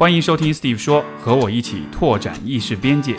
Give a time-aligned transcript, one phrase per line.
[0.00, 3.14] 欢迎收听 Steve 说，和我一起拓展意识边界。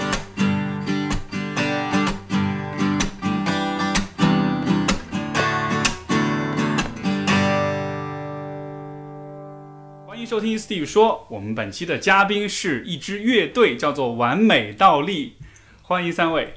[10.07, 15.33] 欢迎收听 Steve 说，我们本期的嘉宾是一支乐队，叫做完美倒立。
[15.83, 16.55] 欢迎三位。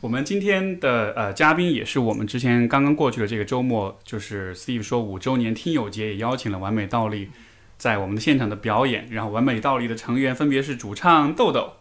[0.00, 7.28] 我们今天的呃嘉宾也是我们之前刚刚过去的这个周末，就是 Steve 说五周年听友节，也邀请了完美倒立
[7.76, 9.08] 在我们的现场的表演。
[9.10, 11.74] 然后完美倒立的成员分别是主唱豆豆，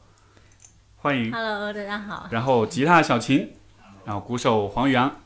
[0.97, 2.27] 欢迎，Hello，大家好。
[2.31, 3.49] 然后吉他小琴，
[4.05, 5.21] 然后鼓手黄宇阳。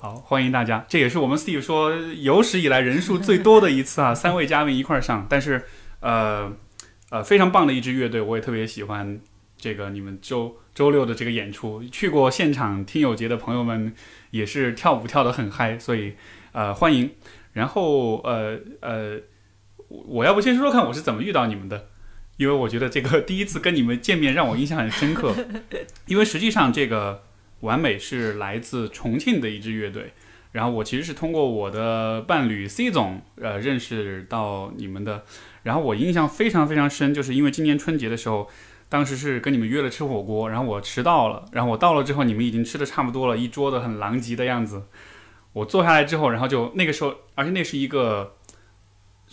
[0.00, 0.84] 好，欢迎大家！
[0.88, 5.26] 这也是我们 Steve 说有史以来人数最多的一次啊， 三位嘉宾一块儿上。
[5.30, 5.64] 但是，
[6.00, 6.52] 呃，
[7.10, 9.20] 呃，非常棒的一支乐队，我也特别喜欢
[9.56, 11.82] 这个你们周周六的这个演出。
[11.84, 13.94] 去过现场听友节的朋友们
[14.30, 16.16] 也是跳舞跳得很嗨，所以
[16.50, 17.10] 呃欢迎。
[17.52, 19.18] 然后呃呃，
[19.92, 21.88] 我我要不先说说看我是怎么遇到你们的，
[22.36, 25.34] 因为我觉得这个第一次跟你们见面让我印象很深刻，
[26.06, 27.24] 因为实际上这个。
[27.62, 30.14] 完美是来自重庆的一支乐队，
[30.50, 35.22] 然后我其实是通过我的伴侣 C 总，呃，认识到你们的。
[35.62, 38.50] 然后我印象非常非常深，就是因为今年春节的时候，
[38.88, 44.82] 当时是跟你们约了吃火锅，然后我迟到了，然后我到了之后，你们已经吃的差不多了，一桌子很狼藉的样子。
[45.52, 48.34] 我坐下来之后，然后就那个时候，而且那是一个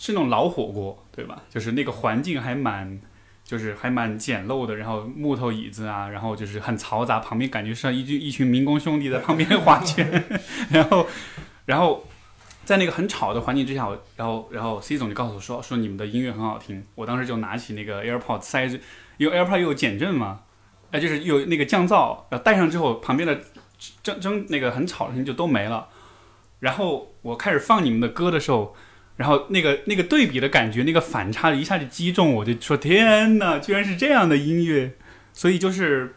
[0.00, 1.42] 是那种老火锅，对吧？
[1.48, 3.00] 就是那个环境还蛮。
[3.42, 10.24] 就是还蛮简陋的，然后木头椅子啊，然后就是很嘈杂，旁边感觉像一群一群民工兄弟在旁边划拳，
[10.70, 11.04] 然后，
[11.64, 12.06] 然后
[12.64, 18.78] 在那个很吵的环境之下，然后然后 C 总就告诉我说说你们的音乐很好听，我当时就拿起那个 AirPod 塞着，
[19.16, 20.42] 因为 AirPod 又有减震嘛，
[20.92, 23.40] 哎就是有那个降噪，然后戴上之后旁边的
[24.00, 25.88] 争争那个很吵的声音就都没了，
[26.60, 28.76] 然后我开始放你们的歌的时候。
[29.16, 34.94] 然后那个那个对比的感觉，那个反差一下就击中我，就说天哪，居然是这样的音乐，
[35.34, 36.14] 所以就是，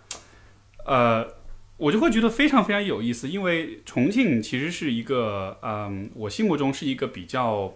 [0.86, 1.28] 呃，
[1.76, 7.74] 我就会觉得非常非常有意思，因为重庆其实是一个，嗯，我心目中是一个比较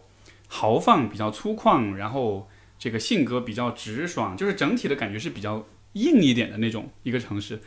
[0.48, 2.48] 豪放、比较粗犷，然后
[2.80, 7.60] 这个性格比较直爽，就是整体的感觉是比较硬一点的那种一个城市。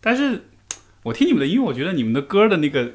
[0.00, 0.44] 但是
[1.02, 2.92] 我听你们的音乐，我觉得你们的歌的那个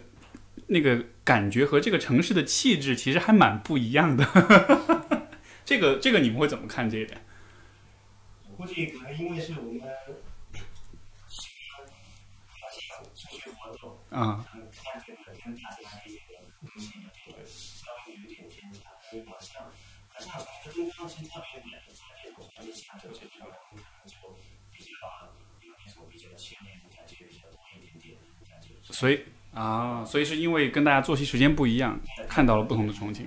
[0.68, 1.04] 那个。
[1.28, 4.24] 感觉和这个城市的气质其实还蛮不一样的，
[5.68, 7.22] 这个这个你们会怎么看这一点？
[8.48, 9.82] 我估计可能因为是我们
[13.14, 16.22] 出去活动，啊、嗯，看这个跟大家的一些
[16.62, 18.80] 东西有点稍微有一点偏差，
[19.12, 19.68] 有点像，
[20.08, 24.16] 好像从中央其实特别远，在这种环境下的这种可能就
[24.72, 24.90] 比较
[25.60, 28.16] 有那种比较牵连的感觉比较多一点点
[28.50, 28.70] 感觉。
[28.82, 29.26] 所以。
[29.58, 33.26] 啊，所以是因为跟大家作息时间不一样，看到了不同的重庆。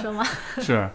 [0.00, 0.24] 说吗？
[0.60, 0.90] 是。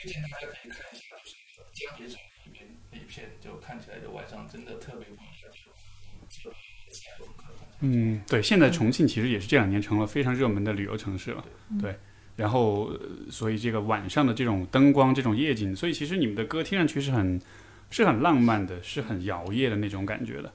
[0.00, 5.52] 推荐大家可以看一下，就是那个江别城里面那一片，就看起来就晚上真的特别不一样。
[7.80, 11.44] 嗯，对，现在重庆其实也是这两年成了非常热门的旅游城市了，
[11.80, 11.96] 对。
[12.36, 12.92] 然后，
[13.28, 17.40] 所以这个晚上的这种灯光、这种夜景，所以其实你们的歌听上去是很、
[17.90, 20.52] 是很浪漫的，是很摇曳的那种感觉的。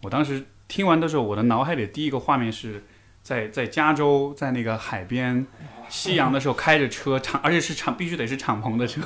[0.00, 2.80] 我当时听完的时候，我的脑海里第一个画面是
[3.24, 5.44] 在在加州，在那个海边。
[5.86, 9.02] 夕阳的时候开着车敞，而且是敞，必须得是敞篷的车，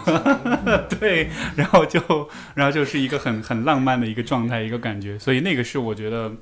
[0.98, 2.00] 对，然后就，
[2.54, 6.32] 然后就是一个很很浪漫的一个状态，一个感觉，所以那个是我觉得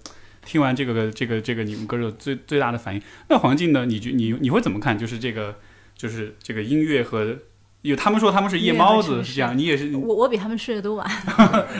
[0.44, 3.02] 听完这个这个这个你们歌手最最大的反应。
[3.28, 3.86] 那黄静呢？
[3.86, 4.96] 你觉你你会怎么看？
[4.96, 5.56] 就是这个
[5.96, 7.38] 就是这个音乐和，
[7.80, 11.04] 因为他们说他们是夜猫子是这样，你也是，我我比他们睡得都晚，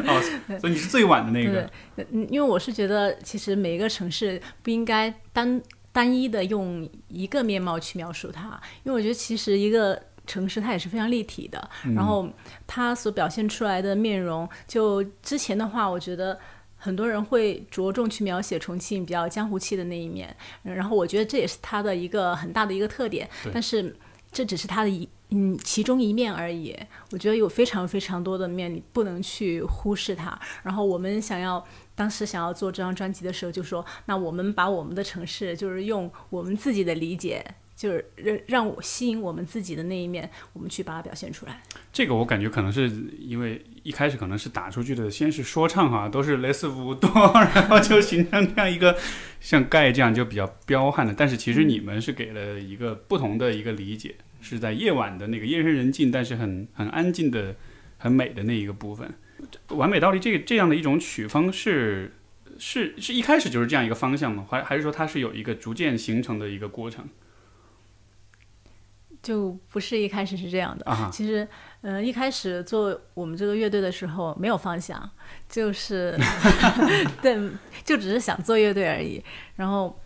[0.09, 1.71] 哦，所以你是最晚的那个。
[1.95, 5.63] 对，因为我是觉得其实每一个城市不应该单。
[5.97, 12.29] 单一的用一个面貌去描述它，因为我觉得其实一个城市它也是非常立体的，嗯、然后
[12.67, 16.39] 它所表现出来的面容，就之前的话，我觉得
[16.77, 23.97] 很多人会着重去描写重庆比较江湖气的那一面，然后我觉得这也是它的一个很大的一个特点，但是
[24.31, 26.77] 这只是它的一嗯其中一面而已。
[27.13, 30.39] 我觉得有非常非常多的面，你不能去忽视它。
[30.63, 31.67] 然后我们想要。
[31.97, 37.43] 当时想要做这张专辑的时候，就说：“那我们把我们的城市，就是用我们自己的理解，
[37.75, 48.95] 就是让让我吸引我们自己的那一面，我们去把它表现出来。”这个我感觉可能是因为一开始可能是打出去的，先是说唱哈，都是雷斯伍多， 然后就形成这样一个
[49.41, 57.55] 像盖这样就比较彪悍的，但是其实你们是给了一个不同的一个理解，是在夜晚的那个夜深人静，但是很很安静的、
[57.99, 59.13] 很美的那一个部分。
[59.69, 62.15] 完美倒立这个这样的一种曲风是
[62.59, 64.47] 是是一开始就是这样一个方向吗？
[64.49, 67.07] 还还是说它是有一个逐渐形成的一个过程
[69.23, 70.85] 就不是一开始是这样的。
[70.87, 71.11] 啊？
[71.13, 71.47] 其实，
[71.81, 75.11] 呃，一开始做我们这个乐队的时候没有方向，
[75.49, 76.17] 就是
[77.21, 77.37] 对，
[77.85, 79.23] 就只是想做乐队而已。
[79.57, 80.01] 然后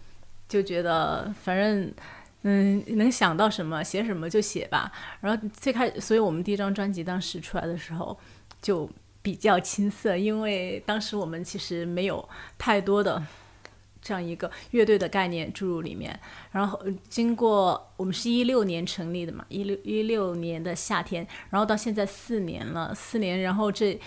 [0.48, 1.92] 就觉得反正
[2.42, 4.90] 嗯能想到什么写什么就写吧。
[5.20, 8.18] 然后最开，所以我们第一张专辑当时出来的时候
[8.62, 8.88] 就
[9.22, 12.28] 比较青涩，因为当时我们其实没有
[12.58, 13.22] 太多的。
[14.02, 16.18] 这样一个乐队的概念注入里面，
[16.52, 24.00] 然后经过我们是一六年成立的嘛，一六一六年的夏天，然后到现在四年了，四年，然后这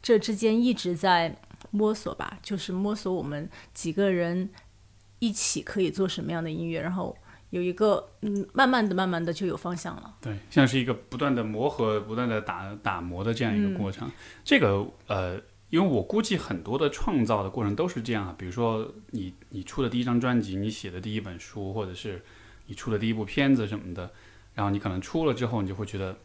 [0.00, 1.36] 这之间一直在
[1.70, 4.48] 摸索吧，就是摸索我们几个人
[5.18, 7.14] 一起可以做什么样的音乐，然后
[7.50, 10.14] 有一个嗯，慢慢的、慢慢的就有方向了。
[10.20, 14.10] 对，像是一个不断的磨合、不断的打打磨的这样一个过程。
[14.44, 15.40] 这个呃，
[15.70, 22.22] 因为我估计很多的创造的过程都是这样啊，比如说你你出的第一张专辑，你写的第一本书，或者是
[22.66, 24.10] 你出的第一部片子什么的，
[24.54, 26.16] 然后你可能出了之后，你就会觉得。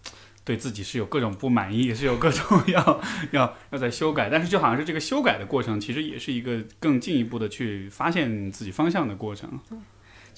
[0.43, 9.59] 对自己是有各种不满意，是有各种 要要要在修改，但是就好像是这个修改的过程，其实也是一个更进一步的去发现自己方向的过程。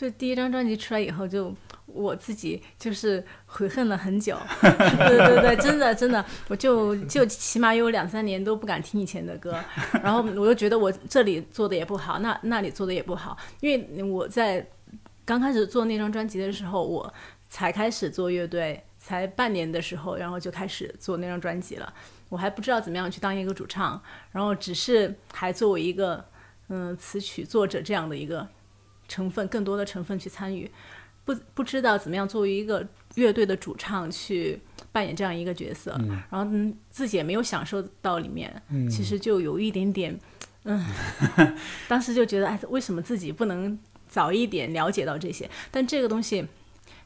[0.03, 1.55] 就第一张专辑出来以后，就
[1.85, 9.57] 我自己就是悔恨了很久， 对对对，真的真的，我就就起码有两三年都不敢听以前的歌，
[10.03, 14.67] 然后我就觉得我这里做的也不好，那那里做的也不好，因为我在
[15.23, 17.13] 刚开始做那张专辑的时候，我
[17.47, 21.93] 才开始做乐队，才半年的时候，然后就开始做那张专辑了，
[22.27, 24.01] 我还不知道怎么样去当一个主唱，
[24.33, 26.25] 然后只是还作为一个
[26.67, 28.45] 嗯词曲作者这样的一个。
[29.07, 30.69] 成分更多的成分去参与，
[31.25, 34.59] 不不知道怎么样作为一个乐队的主唱去
[34.91, 35.91] 扮演这样一个角色，
[36.29, 40.19] 然后嗯自己也没有享受到里面，其实就有一点点，
[40.63, 40.83] 嗯，
[41.87, 43.77] 当时就觉得哎，为什么自己不能
[44.07, 45.49] 早一点了解到这些？
[45.71, 46.45] 但这个东西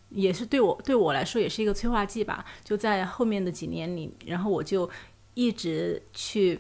[0.10, 2.46] 也是对我对我来说也是一个催化剂吧。
[2.64, 4.90] 就在后面的几年里，然后我就
[5.34, 6.60] 一直去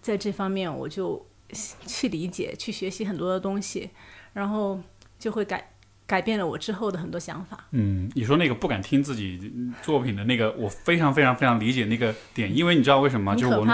[0.00, 1.26] 在这方面，我就
[1.86, 3.90] 去理解、去学习很多的东西。
[4.38, 4.80] 然后
[5.18, 5.68] 就会改
[6.08, 7.66] 改变了我之后的很多想法。
[7.72, 9.38] 嗯，你说那个不敢听自己
[9.82, 13.34] 作品的那个，我非常非常非常理解那个点，因为你知道为什么吗？
[13.36, 13.66] 就是我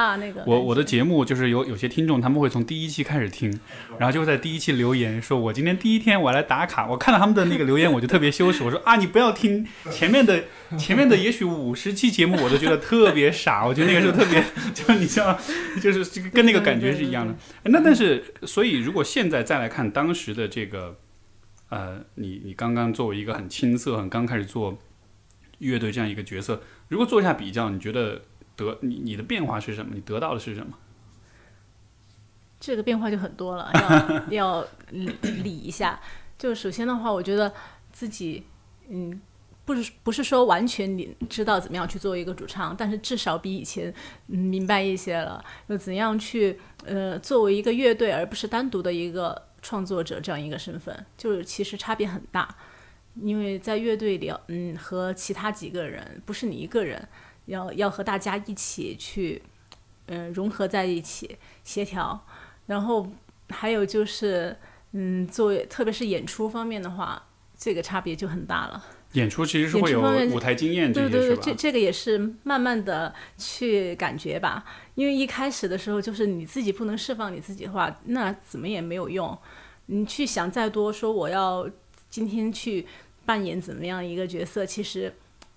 [0.45, 3.57] 我我的节目就是有有些听众他们会从第一期开始听，
[3.99, 10.43] 然后就会在第一期留言说，我今天第一天我来打卡，我看到他们的那个留言我就特别羞耻，我说啊你不要听前面的
[10.77, 14.45] 前面的也许五十期节目我都觉得特别傻，我觉得那个时候特别
[14.75, 15.39] 就你知道
[15.81, 17.33] 就是这个跟那个感觉是一样的。
[17.63, 20.97] 哎那但是所以如果现在再来看当时的这个。
[21.75, 24.79] 呃，你你刚刚作为一个很青涩、很刚开始做
[25.59, 28.23] 乐队这样一个角色，如果做一下比较，你觉得
[28.55, 29.91] 得你你的变化是什么？
[29.93, 30.79] 你得到的是什么？
[32.61, 33.73] 这个变化就很多了，
[34.31, 34.65] 要要
[35.43, 36.01] 理一下。
[36.39, 37.53] 就首先的话，我觉得
[37.93, 38.45] 自己，
[38.89, 39.21] 嗯，
[39.65, 43.93] 不是不是说完全你知道怎么样去做一个主唱，但是至少比以前
[44.27, 52.55] 明白一些了，就怎样去呃作为一个乐队，而不是单独的一个创作者这样一个身份，就是其实差别很大。
[53.15, 57.09] 因为在乐队里，嗯，和其他几个人不是你一个人，
[57.47, 59.41] 要要和大家一起去，
[60.07, 62.27] 嗯、融合在一起，协调。
[62.67, 63.09] 然后
[63.51, 64.57] 还有就是，
[64.93, 68.85] 嗯，作为特别是演出方面的话，这个差别就很大了。
[69.15, 70.01] 演出其实是会有
[70.33, 71.37] 舞台经验这对对对？
[71.39, 74.65] 这这个也是慢慢的去感觉吧。
[74.95, 79.37] 因为一开始的时候，就是你自己不能释放你自己的话，那怎么也没有用。
[79.87, 81.69] 你去想再多，说我要
[82.09, 82.87] 今天去
[83.25, 85.13] 扮演怎么样一个角色，其实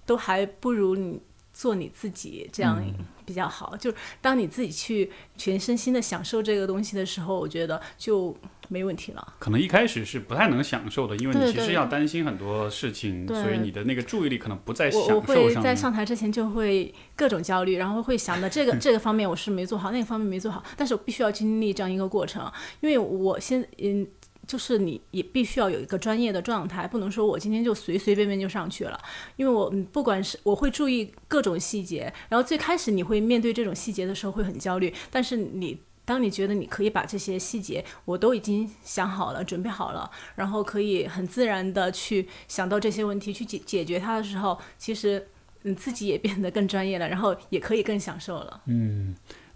[0.05, 1.19] 都还不如你
[1.57, 2.79] 做你自己这样
[3.25, 3.75] 比较好。
[3.77, 8.37] 就是当你自己去全身心的享受这个东西的时候，我觉得就
[8.69, 9.33] 没问题了。
[9.39, 15.75] 可能一开始是不太能享受的，因为你其实要担心很多事情，对所以你的那个注意力可能不在我我享受会在上面。
[15.75, 24.07] 上台之前就会各种焦虑，然后会想到这个 这个方面我是没做好，那个方面没做好，但是我必须要经历这样一个过程，因为我先嗯。
[24.47, 28.99] 就是你也必须要有一个专业的状态，不能说我今天就随随便便就上去了，
[29.35, 45.27] 因为我嗯不管是我会注意各种细节，然后最开始你会面对这种细节的时候会很焦虑，但是你当你觉得你可以把这些细节我都已经想好了、准备好了，然后可以很自然的去想到这些问题去解解决它的时候，其实
[45.63, 48.61] 你自己也变得更专业了，然后也可以更享受了。
[48.67, 49.13] 嗯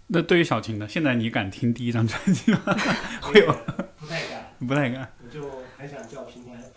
[0.08, 0.86] 那对于小琴呢？
[0.86, 2.58] 现在你敢听第一张专辑吗？
[3.22, 3.46] 会有
[3.96, 5.12] 不太敢，不太敢。
[5.24, 6.71] 我就还想叫平台。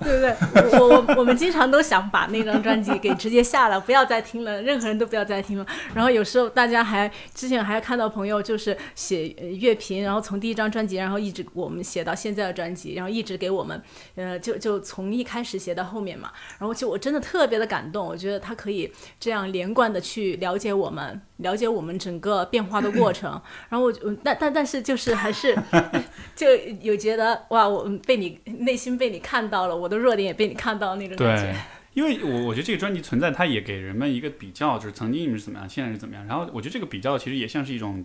[0.00, 0.78] 对不对？
[0.78, 5.66] 我我我们经常都想把那张专辑给直接下了，不要再听了，任何人都不要再听了。
[5.94, 9.28] 然后有时候大家还之前还看到朋友就是写
[9.60, 13.80] 乐评，然后从第一张专辑，然后一直我们写到现在的专辑，然后一直给我们，
[14.16, 16.30] 呃，就就从一开始写到后面嘛。
[16.58, 23.30] 然后就我真的特别的感动，我觉得他可以这样连贯的去了解我们，了解我们整个变化的过程。
[23.68, 25.56] 然后我就但但但是就是还是
[26.36, 26.46] 就
[26.80, 31.60] 有觉得哇，我被你内心被你看到了，我的弱点也被你看到那种感对觉。，
[31.94, 36.26] 因为我我觉得这个专辑存在，它也给人们一个比较，就是曾经你们是怎么样，现在是怎么样。
[36.26, 38.04] 然后我觉得这个比较其实也像是一种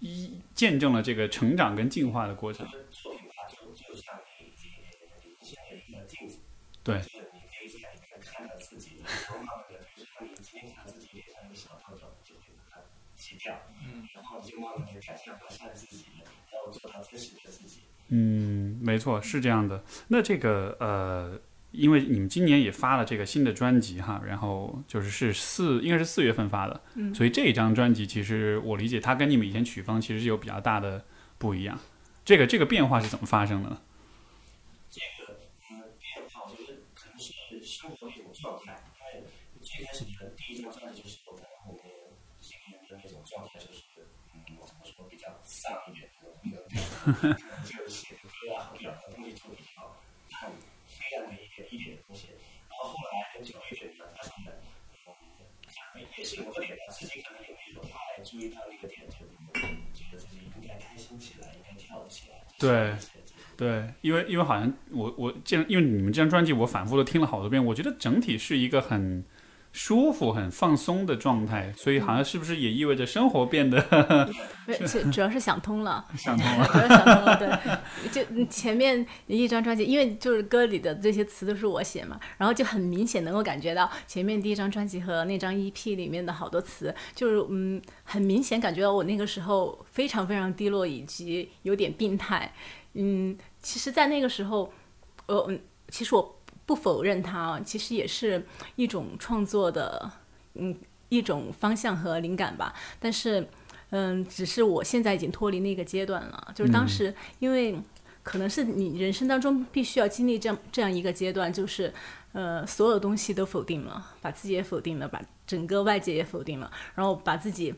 [0.00, 2.66] 一见证了这个成长跟进化的过程。
[2.90, 6.38] 作品吧，就就像你你你现在有一个镜子，
[6.82, 12.82] 对就是你可以在里面看到自己，然后慢慢的，比如说你今天看到自己脸上有个小痘痘，就会把它
[13.14, 13.54] 洗掉，
[13.86, 16.30] 嗯，然后你就慢慢的改善完善自己，然
[16.62, 17.82] 后做到真实的自己。
[18.08, 19.84] 嗯，没错，是这样的。
[20.08, 21.40] 那这个呃，
[21.72, 31.04] 因为你们今年也发了这个新的专辑哈，然后就是是四，应该是四月份发的，嗯所以这一张专辑其实我理解它跟你们以前曲风其实是有比较大的
[31.36, 31.78] 不一样。
[32.24, 33.80] 这个这个变化是怎么发生的呢？
[34.90, 38.84] 这个呃变化，我觉得可能是生活的一种状态，
[39.14, 39.26] 因为
[39.60, 41.82] 最开始的第一张专辑就是我可能我们
[42.40, 43.84] 这个人的那种状态，就是
[44.34, 47.32] 嗯，怎么说比较丧一点的那种感
[47.64, 49.96] 觉，就是写的歌啊，表达的东西就比较
[50.40, 50.52] 暗
[51.00, 52.28] 黑暗的一点一点的东西。
[52.68, 54.52] 然后后来九月份呢，发现了，
[55.96, 59.16] 嗯，也是某个点吧，自己可能也没有太注意到那个点，就
[59.92, 62.44] 觉得自己应该开心起来，应该跳起来。
[62.58, 62.92] 对
[63.56, 69.24] 对，因为因为好像我我既然，因为你们这张专辑我反复的听了好多遍，我觉得整体是一个很
[69.78, 73.80] 舒服、很放松的状态，所以好像是不是也意味着生活变得
[74.88, 76.04] 主主要是想通了。
[76.18, 76.66] 想通了？
[76.66, 92.52] 主要想通了，对，就嗯前面一张专辑，因为就是歌里的这些词都是我写嘛，然后就很明显能够感觉到前面第一张专辑和那张 EP 里面的好多词，就是嗯，很明显感觉到我那个时候非常非常低落，以及有点病态。
[92.94, 94.72] 嗯，其实，在那个时候，
[95.26, 96.37] 呃，嗯其实我
[96.68, 98.44] 不否认它啊，其实也是
[98.76, 100.10] 一种创作的，
[100.52, 100.76] 嗯，
[101.08, 102.74] 一种方向和灵感吧。
[103.00, 103.48] 但是，
[103.88, 106.52] 嗯，只是我现在已经脱离那个阶段了。
[106.54, 107.80] 就是当时，因为
[108.22, 111.90] 可能是你人生当中必须要经历这样这样一个阶段，就是
[112.32, 117.74] 呃，所有东西都否定了，把自己也否定了，把整个外界也否定了，然后把自己。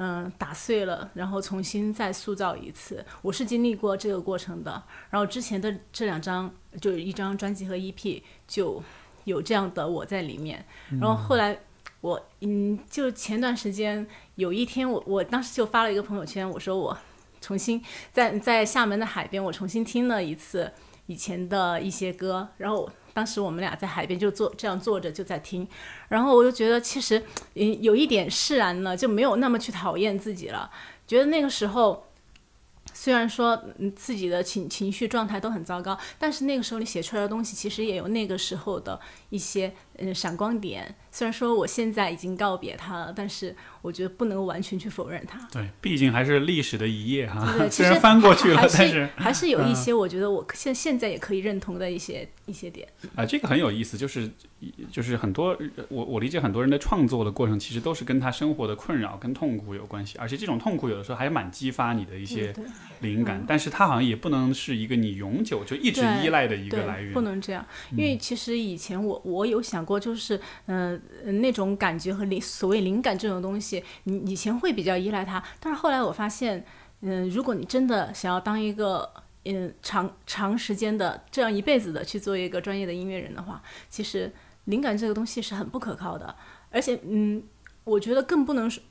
[0.00, 3.04] 嗯，打碎了，然后重新再塑造一次。
[3.20, 4.80] 我是经历过这个过程的。
[5.10, 6.48] 然后之前的这两张，
[6.80, 8.82] 就一张专辑和 EP，就
[9.24, 10.64] 有这样的我在里面。
[11.00, 11.58] 然后后来
[12.00, 14.06] 我，嗯，就前段时间
[14.36, 16.96] 有一天我，我当时就发了一个朋友圈，我说我
[17.40, 17.82] 重新
[18.12, 20.72] 在在厦门的海边，我重新听了一次
[21.06, 25.66] 以前的一些歌，然后当时我们俩在海边就坐这样坐着就在听，
[26.08, 27.22] 然后我就觉得其实
[27.54, 30.70] 嗯有一点释然了，就没有那么去讨厌自己了，
[31.06, 32.07] 觉得那个时候。
[33.00, 38.98] 虽然说嗯自己的情情绪状态都很糟糕，但是那个时候你写出来的东西其实也有那个时候的
[39.30, 40.94] 一些嗯闪光点。
[41.10, 45.40] 虽然说我现在已经告别他了，但是我觉得不能完全去否认他。
[45.50, 52.86] 对，毕竟还是历史的一页哈 虽然翻过去了，但是还是有一些我觉得我现现在也可以认同的一些一些点。
[53.16, 54.30] 啊、这个很有意思，就是
[54.92, 62.54] 就是很多我我理解很多人的创作的过程，其实都是跟他生活的困扰跟痛苦有关系，而且这种痛苦有的时候还蛮激发你的一些
[63.00, 67.22] 灵感，但是它好像也不能是一个你永久就一直依赖的一个来，源不。
[67.22, 71.00] 能这样，因为其实以前我我有想过，就是嗯、
[71.40, 76.62] 那种感觉和灵所谓灵感这种东西，你以前会比较依赖它，但是后来我发现，
[77.00, 79.10] 嗯、如果你真的想要当一个
[79.44, 84.30] 嗯长长时间的这样一辈子的去做一个专业的音乐人的话，其实
[84.66, 86.36] 灵感这个东西是很不可靠的，
[86.70, 87.42] 而且嗯，
[87.84, 88.82] 我觉得更不能说。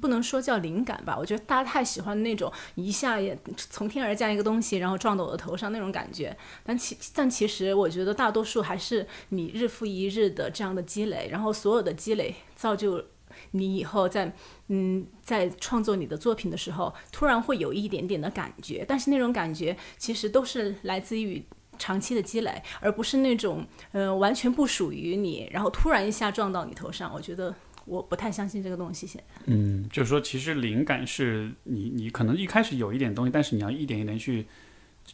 [0.00, 6.36] 不能说叫灵感吧，我觉得大家太喜欢那种一下也从天而降一个东西，然后撞到我的头上那种感觉。
[6.62, 13.04] 但其但其实我觉得大多数还是你日复一日的这样的积累，然后所有的积累造就
[13.50, 14.32] 你以后在
[14.68, 21.44] 嗯在创作你的作品的时候，突然会有一点点的感觉，但是那种感觉其实都是来自于。
[21.76, 27.12] 长期的积累，而不是那种呃完全不属于你，然后突然一下撞到你头上。
[27.12, 27.52] 我觉得
[27.84, 29.06] 我不太相信这个东西。
[29.06, 34.46] 现在嗯，就是说，其实灵感是你你可能一开始有一点东西，但是你要一点一点去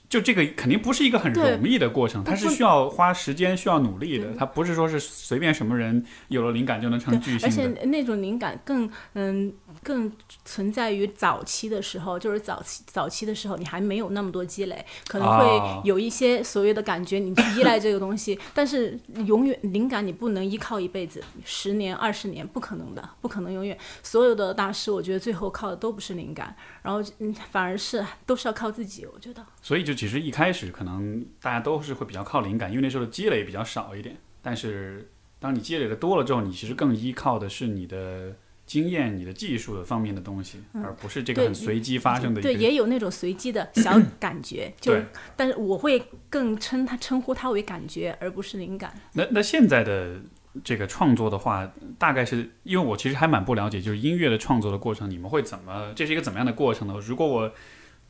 [0.08, 4.34] 就这个肯定不是一个很容易的过程，它是需要花时间、需要努力的。
[4.36, 7.86] 它不是说是随便什么人有了灵感就能成巨星，而且。
[7.90, 10.10] 那种灵感更嗯更
[10.44, 23.76] 存在于早期的时候，就是早期早期的时候，你还没有那么多积累，可能哦会有一些所谓的感觉，你去依赖这个东西， 但是永远灵感你不能依靠一辈子，十年二十年不可能的，不可能永远。
[24.02, 29.44] 所有的大师，我觉得最后靠的都不是灵感，然后嗯反而是都是要靠自己，我觉得。
[29.62, 34.16] 所以就其实一开始可能大家都是会比较靠灵感，因为那时候的积累比较少一点。
[34.42, 38.34] 但是当你积累的多了之后，你其实更依靠的是你的
[38.66, 42.60] 经验、你的技术的方面的东西，而不是这个很随机发生的一对，个。
[42.60, 45.04] 也有那种随机的小 感觉，就对，
[45.36, 48.94] 但是我会更称它称呼它为感觉，而不是灵感。
[49.12, 50.20] 那那现在的
[50.64, 55.92] 这个创作的话，大概是因为我其实还蛮不了解，就是音乐的创作的过程，你们会怎么？
[55.94, 56.94] 这是一个怎么样的过程呢？
[57.00, 57.52] 如果我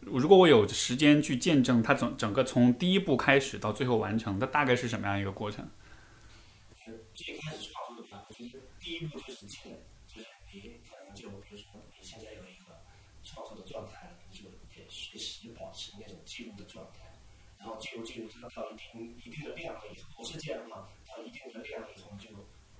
[0.00, 5.68] 如果我有时间去见证它整整个从第一步开始到最后完成，它大概是什么样一个过程？
[7.12, 11.66] 最开始创作的话，其实第一步就是积累，就是你可能就比如说
[11.98, 12.80] 你现在有一个
[13.22, 17.12] 创作的状态，你就得随时保持那种记录的状态，
[17.58, 22.30] 然后记录记录它到一定一定的量了以后，是这样嘛，到一定的量了以后，就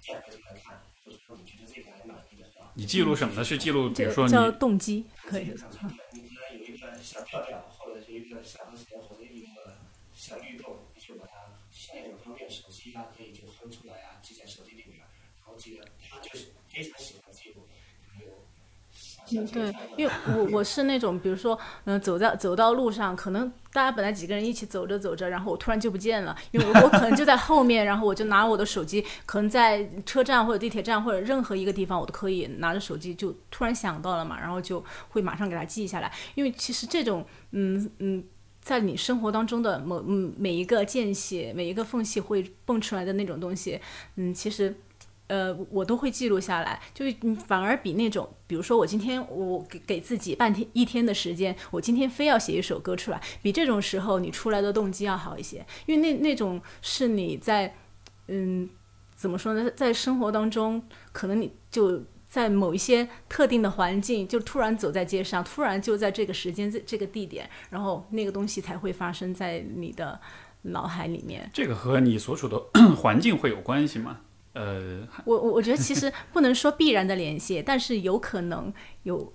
[0.00, 3.44] 再回头来看，就是说你觉得这个还满意的话，你记录什么呢？
[3.44, 5.58] 是记录，比如说你叫动机，可以基本。
[5.58, 5.76] 上是
[6.14, 9.76] 你可能有一个小调调，或者是一个小和弦，或者一个
[10.14, 17.68] 小律动，你就把它现在有方便手机啊，可以就哼出来啊，记在手机里面，然后记得他就是非常喜欢记录，
[18.18, 18.32] 没有
[19.19, 19.19] 嗯，
[19.52, 38.24] 对，因为我我是那种，比如说，嗯、走在走到路上，可能大家本来几个人一起走着走着，然后我突然就不见了，因为我我可能就在后面，然后我就拿我的手机，可能在车站或者地铁站或者任何一个地方，我都可以拿着手机就突然想到了嘛，然后就会马上给它记下来，因为其实这种，嗯嗯。
[38.62, 43.80] 在你生活当中的某嗯每一个间隙，每一个缝隙会蹦出来的那种东西，
[44.16, 44.76] 嗯，其实
[45.30, 57.72] 呃，我都会记录下来，就是嗯反而比那种，比如说我今天我给给自己半天一天的时间，我今天非要写一首歌出来，比这种时候你出来的动机要好一些，因为那那种是你在
[58.26, 58.68] 嗯
[59.14, 70.20] 怎么说呢，在生活当中，可能你就在某一些特定的环境，就突然走在街上，突然就在这个时间这这个地点，然后那个东西才会发生在你的
[70.62, 71.48] 脑海里面。
[71.54, 72.60] 这个和你所处的
[72.98, 74.22] 环境会有关系吗？
[74.52, 78.72] 呃，我我我觉得其实不能说必然的联系，但是有可能
[79.04, 79.32] 有，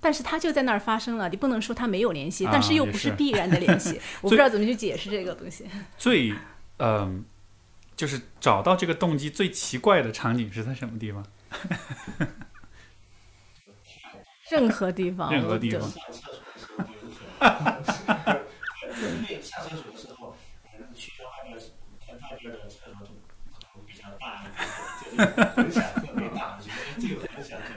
[0.00, 4.00] 但是它就在那儿发生了，你不能说它没有联系，啊但是又不是必然的联系。
[4.20, 5.64] 我不知道怎么去解释这个东西。
[5.96, 6.34] 最
[6.78, 7.24] 嗯、
[7.96, 11.24] 就是找到这个动机最奇怪的场景是在什么地方？
[14.50, 20.34] 任何地方，任何地方我上厕所的时候就有可能，因为上厕所的时候，
[20.74, 23.12] 嗯，去到外面，外边的厕所就
[23.86, 24.42] 比较大
[25.09, 27.70] 一点，就是混响特别大，我觉得这个混响可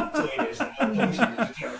[0.00, 1.74] 能做一点什么东西，就这样，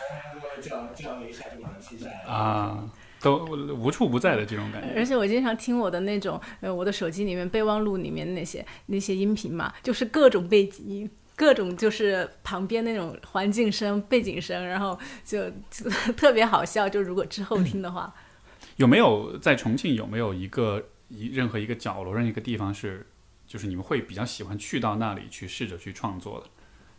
[0.61, 2.31] 这样这样一下就把它记下来了。
[2.31, 3.45] 啊，都
[3.75, 4.95] 无处不在的这种感觉。
[4.97, 11.11] 而且我经常听我的那种，呃，我的手机里面备忘录里面那些那些音频嘛，就是各种背景音。
[11.39, 16.89] 各种就是旁边那种环境声、背景声，然后就就 特别好笑。
[16.89, 18.11] 就如果之后听的话，
[18.77, 23.07] 有没有在重庆有没有一个一任何一个角落、任何一个地方是，
[23.47, 26.51] 就是你们会比较喜欢去到那里去试着去创作的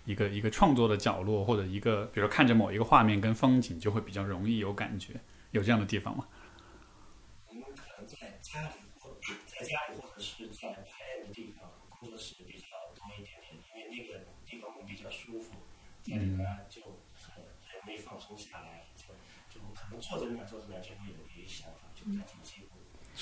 [0.05, 5.19] 一个一个创作的角落，或者一个比如说看着某一个画面跟风景就会比较容易有感觉，
[5.51, 6.25] 有这样的地方吗？
[7.47, 9.11] 我们可能在家里或
[9.45, 15.51] 在家里或者是在拍的地方，工作室比较多一点点，因为那个地方比较舒服，
[16.03, 16.81] 在里边就
[17.13, 19.13] 很很容易放松下来，就
[19.53, 22.61] 就可能坐在那儿坐在那儿就会有一些想法，就在挺记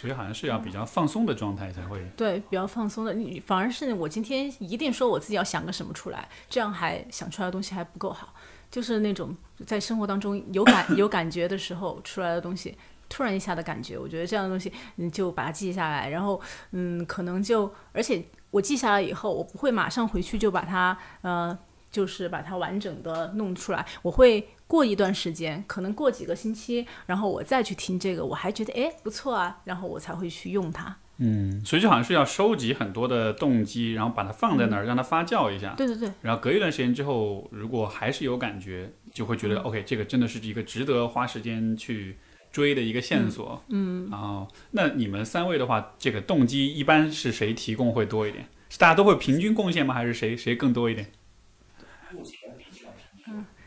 [0.06, 0.08] 录。
[0.08, 2.00] 所以好像是要比较放松的状态才会。
[2.16, 3.14] 对，比较放松的。
[3.14, 8.34] 你反而是我今天一定说我自己要想个什么出来，这样还想出来的东西还不够好。
[8.70, 12.78] 就是那种在生活当中有感有感觉的时候出来的东西，
[13.10, 16.40] 突然一下的感觉，我觉得这样的东西你就把它记下来，然后
[16.72, 21.58] 嗯，可能就而且我记下来以后，我不会马上回去就把它呃。
[21.92, 30.98] 就是把它完整的弄出来，我会过一段时间，可能过几个星期，然后我再去听这个，我还觉得哎不错啊，然后我才会去用它。
[31.18, 35.74] 嗯，所以就好像是要收集很多的动机，然后把它放在那儿，让它发酵一下。
[35.78, 42.18] 对对对，然后隔一段时间之后，如果还是有感觉，就会觉得、OK，这个真的是一个值得花时间去
[42.52, 43.64] 追的一个线索。
[43.70, 48.50] 嗯，然后那你们三位的话，这个动机一般是谁提供会多一点？
[48.68, 49.94] 是大家都会平均贡献吗？
[49.94, 51.12] 还是谁谁更多一点？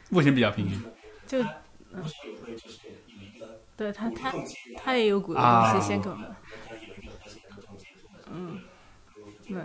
[0.08, 0.84] 目前比较平均，目
[1.26, 1.42] 前比较平均。
[1.42, 1.42] 就
[2.02, 4.32] 不少也会就是有一个对他他
[4.76, 6.34] 他也有鼓的啊东西先给我们，
[6.66, 7.50] 它有一个核心的
[8.32, 8.60] 嗯，
[9.46, 9.62] 对。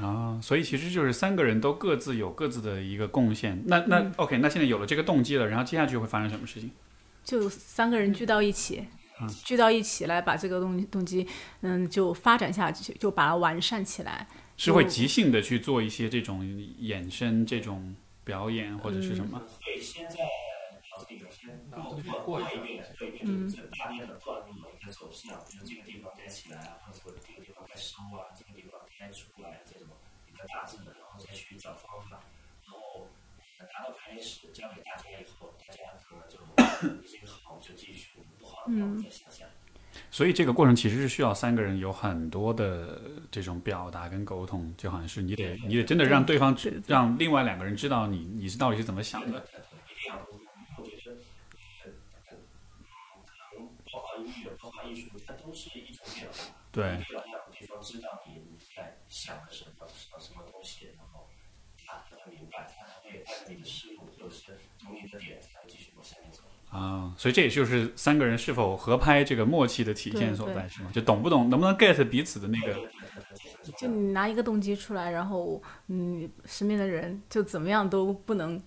[0.00, 3.62] 啊，所以其实就是三个人都各自有各自的一个贡献。
[3.66, 6.70] 那那、嗯 OK，那现在有了这个动机了，然后接下去会发生什么事情？
[7.24, 8.88] 就三个人聚到一起，
[9.20, 11.26] 嗯聚到一起来把这个动动机，
[11.60, 14.26] 嗯，就发展下去，就把它完善起来。
[14.56, 19.42] 是会即兴的去做一些这种衍生、这种表演或者是什么？
[19.64, 20.18] 对先在
[20.90, 29.88] 脑子里边先过脑子里面过过一遍过一遍，就是大略的段落一个走向，比如这个地方该起来啊，或者这个地方该收啊，这个地方该出来这种
[30.28, 32.22] 一个大致的，然后再去找方法，
[32.64, 33.08] 然后
[33.58, 36.38] 呃拿到排练室交给大家以后，大家可能就
[37.02, 39.48] 已经好就继续，不好的话我们再想想。
[40.14, 43.00] 所以这个过程其实是需要三个人有很多的
[43.32, 49.44] 这种表达跟沟通，就好像是你得你得真的让对方知对对让另外两个人知道你你是到底是怎么想的。
[56.70, 61.28] 对你要让对方知道你在想的什么，想什么东西，然后
[61.84, 65.43] 他才会明白，他才会按照你的思路，或者是从你的点才会继续往下面走。
[66.74, 70.90] 啊，所以这也就是三个人是否合拍这个默契的体现所在，是吗？
[70.92, 72.76] 就懂不懂，能不能 get 彼此的那个
[73.78, 78.60] 就你拿一个动机出来，然后嗯，身边的人就怎么样都不能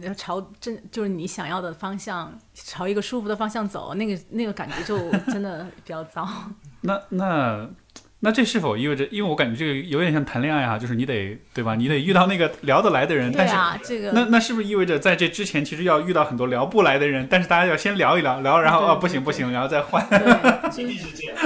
[0.00, 4.98] 要朝正就是你想要的方向，朝一个舒服的方向走，那个那个感觉就
[5.32, 6.28] 真的比较糟。
[6.82, 7.70] 那那
[8.24, 9.06] 那这是否意味着？
[9.10, 11.74] 因为我感觉这个有点像谈恋爱啊，就是你得对吧？
[11.74, 17.28] 你得遇到那个聊得来的人，但是对啊，这个那那是不是意味着在这之前其实要遇到很多聊不来的人？
[17.30, 20.02] 但是大家要先聊一聊，聊然后啊哦不行不行，然后再换。
[20.08, 20.18] 对，
[20.68, 21.36] 一就定是这样。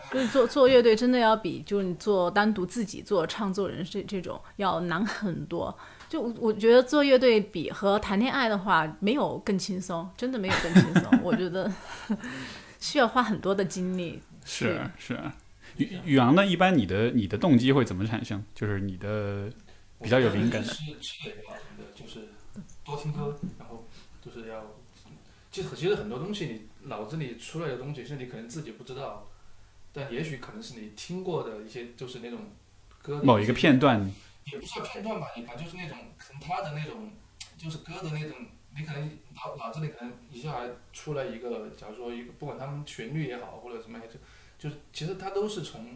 [0.10, 5.72] 就是做做乐队真的要比就是你做单独自己做唱作人这这种要难很多。
[6.08, 11.20] 就我我觉得做乐队比和谈恋爱的话没有更轻松，真的没有更轻松。
[11.22, 11.70] 我觉得
[12.80, 14.20] 需要花很多的精力。
[14.44, 15.16] 是是。
[15.84, 16.46] 宇宇昂呢？
[16.46, 18.44] 一般你的你的动机会怎么产生？
[18.54, 19.50] 就是你的
[20.02, 21.36] 比较有灵感的是是的
[21.94, 22.28] 就是
[22.84, 23.86] 多听歌，然后
[24.24, 24.64] 就是要，
[25.50, 29.28] 其实其实很多东西你脑子里出来的东西，是你可能自己不知道，
[29.92, 32.40] 但也许可能是你听过的一些，就是那种
[33.02, 34.10] 歌某一个片段，
[34.44, 37.12] 也不算片段吧，你反正就是那种可能他的那种，
[37.58, 38.36] 就是歌的那种，
[38.76, 40.60] 你可能脑脑子里可能一下
[40.92, 44.18] 出来一个，假如说一个不管他们旋律也好或者什么，就
[44.60, 45.86] 就是其实它都是从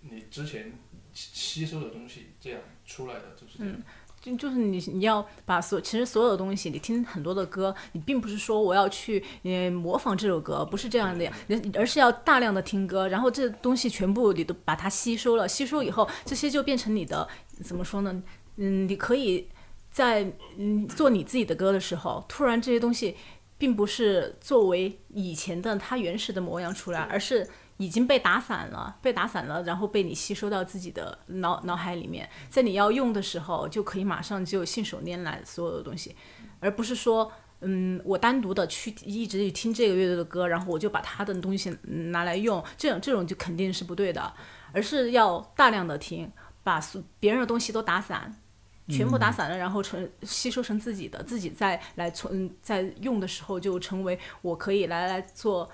[0.00, 0.72] 你之前
[1.12, 3.76] 吸吸收的东西这样出来的，就是这样。
[4.22, 11.30] 就就是你你要把所其实所有的东西，你听很多的歌，你并不是说我要去呃模仿这首歌，不是这样的，
[11.74, 17.28] 而是要大量的听歌，然后这东西全部你都把它吸收了，吸收以后，这些就变成你的
[17.62, 18.22] 怎么说呢？
[18.56, 19.46] 嗯，你可以
[19.90, 23.14] 在嗯做你自己的歌的时候，突然这些东西
[23.58, 36.14] 并不是作为以前的它原始的模样出来，而是已经被打散了，被打散了，然后被你吸收到自己的脑脑海里面，在你要用的时候，就可以马上就信手拈来所有的东西，
[36.60, 44.32] 而不是说，嗯，我单独的去一直去听这个乐队的歌，然后我就把他的东西拿来用，这种这种就肯定是不对的，
[44.72, 46.30] 而是要大量的听，
[46.62, 48.40] 把所别人的东西都打散。
[48.86, 55.70] 全部打散了，然后成吸收成自己的，自己再来存在用的时候就成为我可以来来做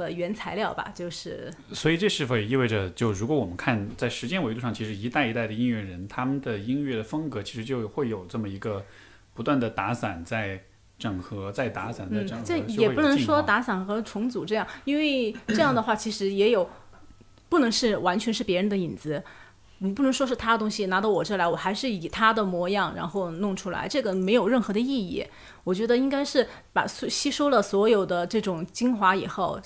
[0.00, 8.84] 的原材料吧，就是所以这是否也意味着，就如果我们看在时间维度上，其实一代一代的音乐人，他们的音乐的风格其实就会有这么一个
[9.34, 10.60] 不断的打散在
[10.98, 16.68] 整合，再打散再整合，嗯，这也不能说打散和重组这样，因为这样的话其实也有
[17.48, 19.22] 不能是完全是别人的影子。
[19.82, 25.26] 你不能说是他的东西拿到我这来，我还是以他的模样然后弄出来，这个没有任何的意义。
[25.64, 29.60] 我觉得应该是把所吸收了所有的这种精华以后，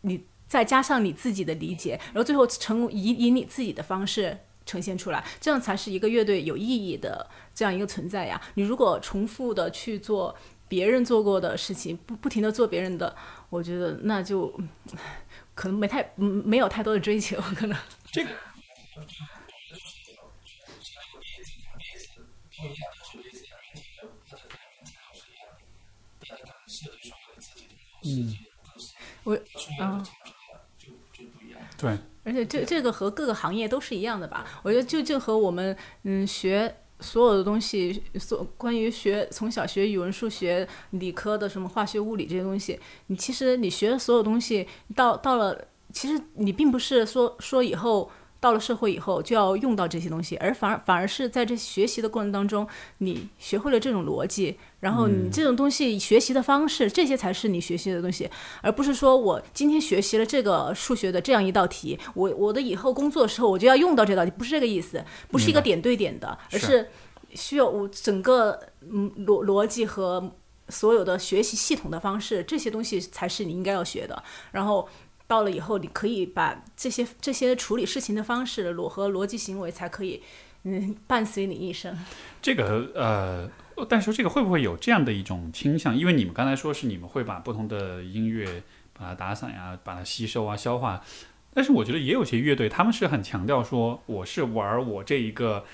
[0.00, 8.40] 你再加上你自己的理解，然后最后成以以你自己的方式呈现出来，这样才是一个乐队有意义的这样一个存在呀。
[8.54, 10.34] 你如果重复的去做
[10.66, 13.14] 别人做过的事情，不不停的做别人的，
[13.50, 14.50] 我觉得那就
[15.54, 17.78] 可能没太没有太多的追求，可能。
[18.10, 18.30] 这个
[22.58, 25.62] 不一样，都是类似的原型的，它的概念材料是一样的，
[26.20, 28.94] 但你可能设计出来的自己的设计的故事，
[29.24, 29.34] 我
[29.82, 30.02] 啊
[30.76, 31.60] 就就不一样。
[31.76, 34.44] 对，而且这这个和各个行业都是一样的吧？
[34.64, 44.66] 我觉得就就和我们嗯学所有的东西，所关于学从小学语文、数学、理科的什么化学、物理这些东西，你其实你学的所有东西
[44.96, 52.66] 到到了，其实你并不是说说以后到了社会以后就要用到这些东西，而反而反而是在这学习的过程当中，
[52.98, 58.30] 你学会了这种逻辑，然后你这种东西学习的方式，这些才是你学习的东西，
[58.62, 66.88] 而不是说我今天学习了这个数学的这样一道题，我我的以后工作的时候我就要用到这道题，不是这个意思，不是一个点对点的，而是
[67.34, 70.32] 需要我整个嗯逻逻辑和
[70.68, 74.22] 所有的学习系统的方式，这些东西才是你应该要学的，
[74.52, 74.88] 然后。
[75.28, 80.22] 到了以后，你可以把这些这些处理事情的方式逻和逻辑行为才可以，
[80.64, 81.96] 嗯，伴随你一生。
[82.42, 85.94] 这个呃，但是这个会不会有这样的一种倾向？
[85.94, 88.62] 因为你们刚才说是你们会把不同的音乐
[88.98, 91.04] 把它打散呀，把它吸收啊、消化。
[91.52, 95.64] 但是我觉得也有些乐队，他们是很强调说，我是玩我这一个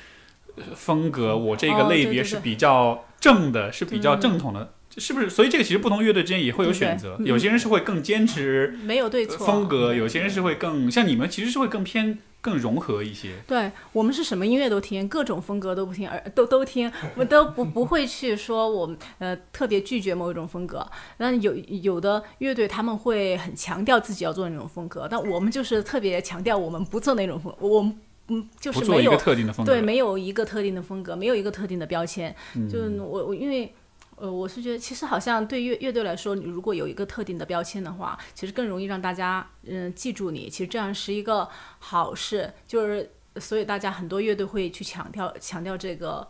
[0.74, 4.72] 风格，我这个类别是比较正的，是比较正统的。
[4.96, 5.28] 是不是？
[5.28, 7.18] 所以这个其实不同乐队之间也会有选择。
[7.24, 13.32] 有些人是会更坚持没有对错风格，有些人是会更像你们，其实是会更偏更融合一些。
[13.46, 20.86] 对我们是什么音乐都听，各种风格都不听，而都都听，我们都不不会去说我们呃特别拒绝某一种风格。
[21.16, 32.34] 那有有的乐队他们会很强调自己要做那种风格，但我们就是特别强调我们不做那种风，我们嗯就是没有特定的风格，对，没有一个特定的风格，没有一个特定的标签。
[32.70, 33.74] 就我我因为。
[34.16, 40.48] 呃，我是觉得，其实好像对乐乐队来说，你如果有一个特定的标签的话，其实更容易让大家嗯记住你。
[40.48, 41.48] 其实这样是一个
[41.80, 46.26] 好事，就是所以大家很多乐队会去强调强调这个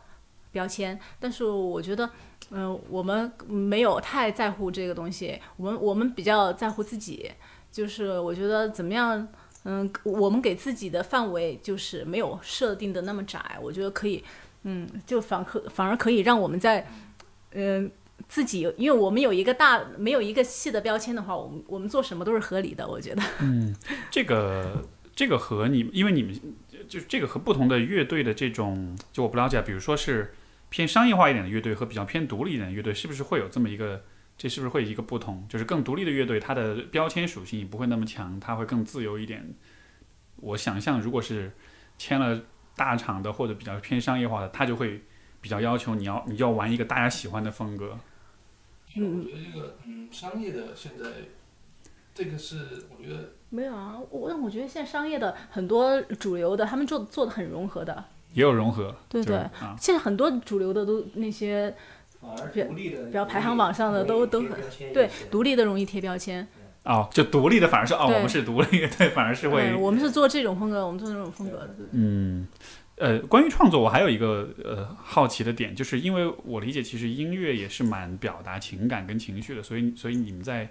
[0.50, 0.98] 标签。
[1.20, 2.08] 但是我觉得，
[2.50, 7.30] 嗯，我们没有太在乎这个东西，我们我们比较在乎自己。
[7.70, 9.28] 就是我觉得怎么样，
[9.64, 14.24] 嗯，我们给自己的范围就是没有设定的那么窄，我觉得可以，
[14.62, 16.90] 嗯，就反可反而可以让我们在。
[17.54, 17.90] 嗯，
[18.28, 23.22] 自己因为我们有一个大没有一个细的标签的话，我们我们做什么都是合理的，我觉得。
[23.40, 23.74] 嗯，
[24.10, 26.34] 这个这个和你，因为你们
[26.88, 30.34] 就是这个和不同的乐队的这种，就我不了解，比如说是
[30.68, 34.02] 偏商业化一点的乐队和比较偏独立一点的乐队，是不是会有这么一个？
[34.36, 35.46] 这是不是会一个不同？
[35.48, 39.54] 就是更独立的乐队，它的标签属性也不会那么强，它会更自由一点。
[40.36, 41.52] 我想象，如果是
[41.98, 42.42] 签了
[42.74, 45.00] 大厂的或者比较偏商业化的，它就会。
[45.44, 47.98] 比较要求你要你要玩一个大家喜欢的风格。
[48.96, 51.04] 嗯，我觉得这个嗯商业的现在
[52.14, 58.02] 这个是我觉得没有啊，我但我觉得现在商业的很多主流的他们做做的很融合的，
[58.32, 59.38] 也有融合，对对，
[59.78, 61.74] 现在很多主流的都那些
[62.54, 64.50] 比比较排行榜上的都都很
[64.94, 66.48] 对独立的容易贴标签。
[66.84, 72.48] 哦，就独立的反而是哦，我们是独立， 对，反而是会我们是做这种风格，我们做这种风格的，嗯。
[72.96, 80.70] 呃，关于创作，我还有一个呃好奇的点，就是因为我理解，其实音乐也是蛮表达情感跟情绪的，所以所以你们在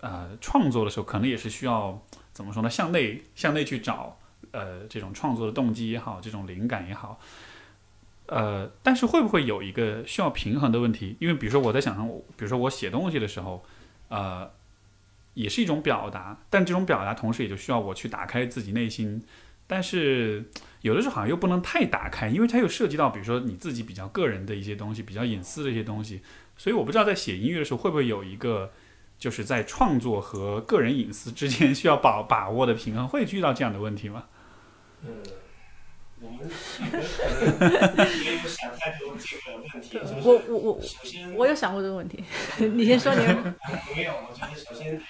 [0.00, 2.68] 呃创作的时候，可能也是需要怎么说呢？
[2.68, 4.18] 向内向内去找
[4.50, 7.20] 呃这种创作的动机也好，这种灵感也好，
[8.26, 11.16] 呃，但是会不会有一个需要平衡的问题？
[11.20, 13.64] 因为比如说我在想象，比如说我写东西的时候，
[14.08, 14.50] 呃，
[15.34, 19.22] 也是一种表达，但这种表达同时也就需要我去打开自己内心。
[19.68, 20.50] 但是
[20.82, 26.22] 有的时候好像又不能太打开，因为它又涉及到，比如说你自己比较个人的一些东西，比较隐私的一些东西。
[26.56, 28.72] 所以我不知道在写音乐的时候会不会有一个，
[29.18, 34.24] 就是在创作和个人隐私之间 需要把把握的平衡，会遇到这样的问题吗？
[35.04, 35.22] 嗯，
[36.20, 39.98] 我们可能没有想太多这个问题。
[40.24, 42.22] 我我我首先我有想过这个问题，
[42.74, 43.20] 你先说你。
[43.94, 45.04] 没有，我觉得首先是。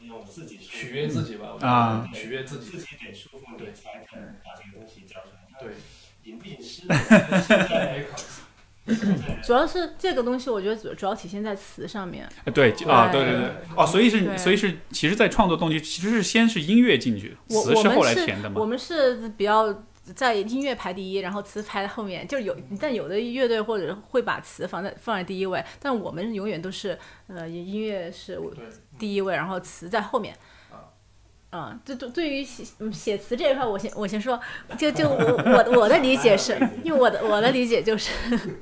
[0.00, 5.58] 用自己取悦自己吧，啊，取悦自己，自己得舒服，你才肯把这个东西交出来。
[5.58, 5.74] 对，
[6.22, 6.77] 隐不隐私？
[9.44, 12.26] 主要是这个东西，我觉得主主要体现在词上面。
[12.54, 18.60] 对啊，对对对，哦，所以是，所以是，其实，在创作动机其实是先是音乐进去，词是后来填的嘛。
[18.60, 19.82] 我们是比较。
[20.14, 28.40] 在音乐排第一，然后词排在后面，就有但有的乐队或者会把词放在放在第一位，但我们永远都是呃音乐是
[28.98, 30.34] 第一位，然后词在后面。
[31.50, 34.38] 啊，对对，对于写写词这一块，我先我先说，
[34.76, 38.10] 就就我我我的理解是，因为我的我的理解就是，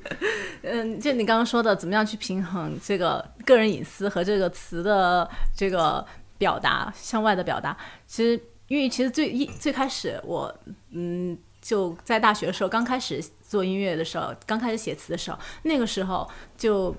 [0.63, 6.05] 嗯，就你刚刚说的，怎么样去平衡这个个人隐私和这个词的这个
[6.37, 8.41] 表达向外的表达，其实。
[8.69, 10.53] 因为其实最一最开始我
[10.91, 16.93] 嗯就在大学的时候刚开始做音乐的时候，刚开始写词的时候，那个时候就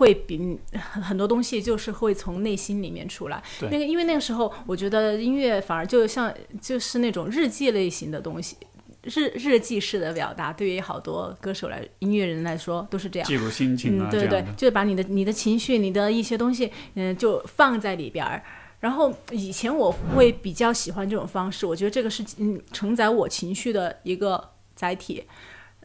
[0.00, 3.42] 会比很很多东西就是会从内心里面出来。
[3.60, 8.56] 那个因为那个时候我觉得音乐反而就像就是那种日记类型的东西，
[9.02, 13.28] 日日记式的表达，对于好多歌手来音乐人来说都是这样。
[13.28, 18.42] 记录心情啊，对对，就是把你的你的情绪、你的一些东西，嗯，就放在里边儿。
[18.80, 24.42] 然后以前我会比较喜欢这种方式，我觉得这个是嗯承载我情绪的一个
[24.74, 25.22] 载体。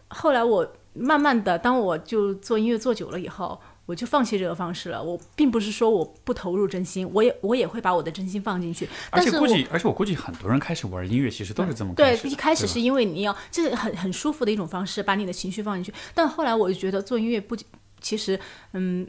[0.08, 5.01] 后来我慢慢的，当我就做音乐做久了以后，我就放弃这个方式了。
[5.01, 8.87] 我并不是说我不投入真心，我也我也会把我的真心放进去。
[9.09, 12.19] 而且估计，而且我估计很多人开始玩音乐，其实都是这么对。
[12.23, 15.93] 一开始是因为你要这是很很舒服的一种方式，把你的情绪放进去。
[16.13, 17.55] 但后来我就觉得做音乐不，
[18.01, 18.39] 其实
[18.73, 19.07] 嗯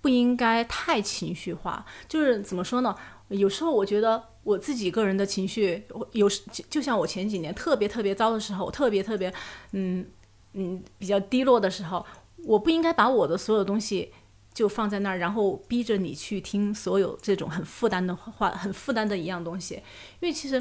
[0.00, 1.84] 不应该太情绪化。
[2.08, 2.94] 就是怎么说呢？
[3.28, 9.32] 有时候我觉得我自己个人的情绪，我有时就就像我前几年特别特别糟的时候，我特别特别
[9.72, 10.06] 嗯
[10.52, 12.06] 嗯比较低落的时候，
[12.46, 14.12] 我不应该把我的所有东西。
[14.56, 19.74] 就放在那儿，然后逼着你去听所有这种很负担的话、很负担的一样东西，
[20.20, 20.58] 因为其实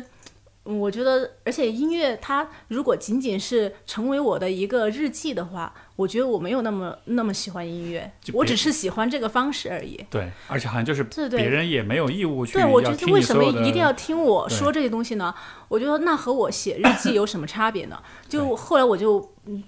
[0.66, 10.06] 嗯我觉得，而且音乐它如果仅仅是成为我的一个日记的话，我觉得我没有那么那么喜欢音乐我只是喜欢这个方式而已。
[10.10, 15.34] 对，而且好像就是别人也没有义务去对，我觉得为什么一定要听我说这些东西呢？
[15.70, 17.98] 我觉得那和我写日记有什么差别呢？
[18.28, 19.64] 就后来我就嗯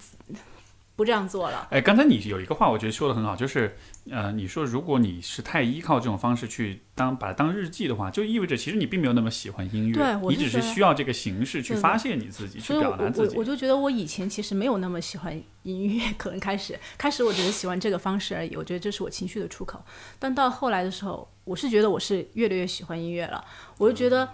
[0.98, 1.68] 不这样做了。
[1.70, 3.76] 哎，刚才你有一个话，我觉得说的很好，就是
[4.10, 13.44] 呃，你说如果你是太依靠这种方式去当把它当日记的话，就意味着其实你并没有那么喜欢音乐，对你只是需要这个形式去发泄你自己，去表达自己我我。
[13.44, 19.80] 就觉得我以前其实没有那么喜欢音乐，可能开始开始我只是喜欢这个方式而已，我觉得这是我情绪的出口。
[20.18, 23.44] 但到后来的时候，我是觉得我是越来越喜欢音乐了。
[23.76, 24.28] 我就觉得，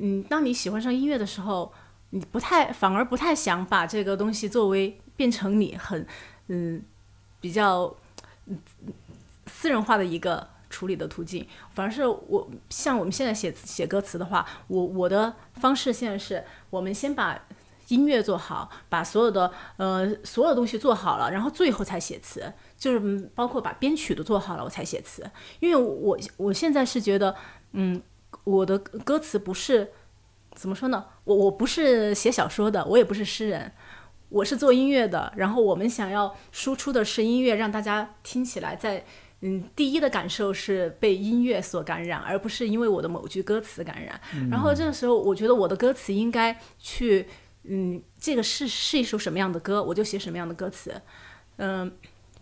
[0.00, 1.72] 嗯，当你喜欢上音乐的时候，
[2.10, 6.06] 你不太反而不太想把这个东西作为变成你很
[6.48, 6.82] 嗯
[7.42, 7.94] 比较
[9.44, 17.38] 私人化的一个处理的途径，反而是我像我们现在写写歌词的话，我我的方式现在是我们先把
[17.88, 25.30] 音乐做好，把所有的呃所有东西做好了，然后最后才写词，就是包括把编曲都做好了，我才写词。
[25.58, 27.36] 因为我我现在是觉得，
[27.72, 28.00] 嗯，
[28.44, 29.92] 我的歌词不是
[30.54, 31.04] 怎么说呢？
[31.24, 33.70] 我我不是写小说的，我也不是诗人。
[34.30, 39.04] 我是做音乐的，然后我们想要输出的是音乐，让大家听起来在
[39.42, 44.20] 嗯，第一的感受是被音乐所感染，而不是因为我的某句歌词感染。
[44.50, 47.26] 然后这个时候，我觉得我的歌词应该去，
[47.64, 51.00] 嗯，这个是是一首什么样的歌，我就写什么样的歌词。
[51.56, 51.90] 嗯，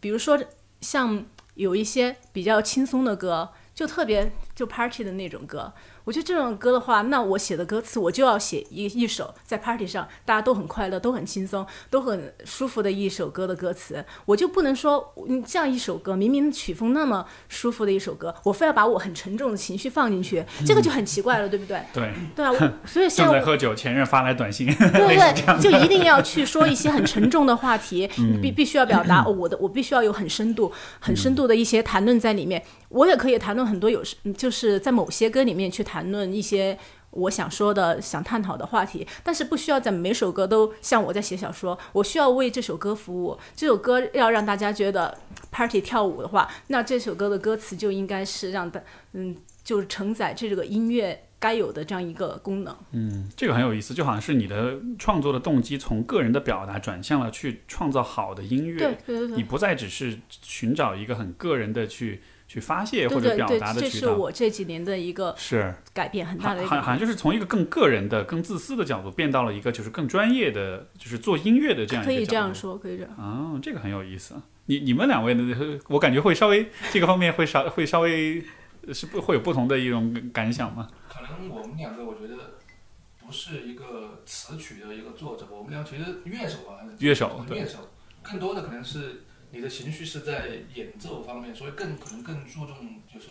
[0.01, 0.39] 比如说
[0.81, 1.25] 像
[1.55, 5.73] 有一些比较轻松的歌，就特别就 party 的那种歌，
[6.09, 21.79] 我觉得这种歌的话，那我写的歌词我就要写一一首在 party 上大家都很快乐、都很轻松、都很舒服的一首歌的歌词，我就不能说你这样一首歌明明曲风那么舒服的一首歌，我非要把我很沉重的情绪放进去，这个就很奇怪了，对不对？
[21.93, 32.65] 对，对啊，我所以现在在喝酒，前任发来短信，对对， 就一定要去说一些很沉重的话题，嗯必必须要表达、哦、我的，我必须要有很深度、很深度的一些谈论在里面。
[32.89, 36.79] 我也可以谈论很多有时，就是在某些歌里面去谈论一些
[37.11, 43.39] 我想说的、想探讨的话题，但是不需要在每首歌都像我在写小说，我需要为这首歌服务。
[43.57, 45.17] 这首歌要让大家觉得
[45.51, 52.77] party 跳舞的话，那这首歌的歌词就应该是让的，嗯，就是承载这个音乐该有的这样一个功能。
[52.93, 59.43] 嗯这个很有意思，就好像是你的创作的动机从个人的表达转向了去创造好的音乐，对对对对你。
[59.43, 66.71] 不再只是寻找一个很个人的去去发泄或者表达的渠道，我这几年的一个是改变，很大的一个。
[66.71, 72.23] 好好像就是从一个更个人的、更自私的角度变到了一个就是更专业的，就是做音乐的这样一可个角度。
[72.23, 73.13] 以这样说，可以这样。
[73.19, 74.43] 哦，这个很有意思啊。
[74.65, 75.55] 你你们两位呢？
[75.89, 78.43] 我感觉会稍微这个方面会稍会稍微
[78.95, 80.89] 是不会有不同的一种感想吗？
[81.07, 82.35] 可能我们两个，我觉得
[83.19, 87.79] 不是一个词曲的一个作者，我们俩其实乐手啊，乐手乐手，
[88.23, 93.29] 更多的可能是你的情绪是在演奏方面，所以更可能更注重就是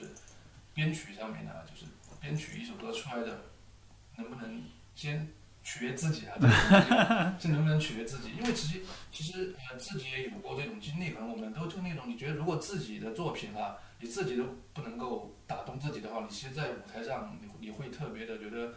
[0.73, 1.85] 编曲上面啊，就是
[2.19, 3.45] 编曲一首歌出来的
[4.17, 4.61] 能不能
[4.95, 5.27] 先
[5.63, 6.35] 取悦自己啊，
[7.39, 8.31] 这能不能取悦自己？
[8.37, 18.73] 因为其实其实呃自己也有过这种经历，可能我们都就那种你觉得如果自己的作品啊，你自己都不能够打动自己的话，你其实，在舞台上你你会特别的觉得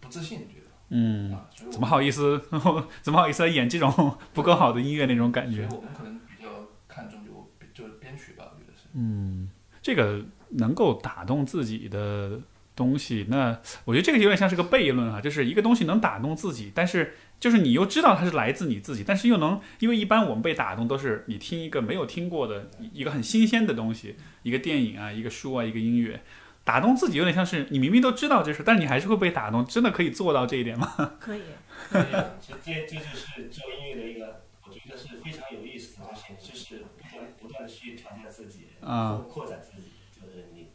[0.00, 1.36] 不自信，觉得嗯，
[1.70, 2.40] 怎么好意思？
[3.02, 5.66] 怎么好意思演这种不够好的音乐那种感觉？
[5.68, 6.48] 所以我们可能比较
[6.86, 8.83] 看重就就是编曲吧，我觉得是。
[8.94, 9.48] 嗯，
[9.82, 12.40] 这个能够打动自己的
[12.76, 26.20] 东西，那我觉得这个有点像是个悖论啊，就是一个东西能打动自己，但是就是你又知道它是来自你自己，但是又能，因为一般我们被打动都是你听一个没有听过的一个很新鲜的东西，一个电影啊，一个书啊，一个音乐。
[26.64, 31.16] 打动自己有点像是你明明都知道这事，但是你还是会被打动，真的可以做到这一点吗？
[31.20, 31.42] 可以，
[31.90, 40.68] 可以啊，这这这就是做音乐的一个，我觉得是非常有意思的东西，就是不断不断的去挑战自己，啊扩扩展自己，就是你，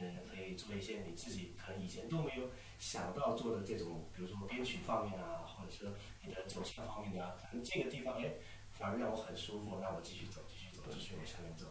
[0.00, 5.92] 嗯，可以做一些你自己可能以前都没有想到做的这种，比如说编曲方面啊，或者是
[6.24, 8.34] 你的走向方面的啊，反正这个地方哎，
[8.72, 11.66] 反而让我很舒服，让我继续走，继续走，继续往下面走。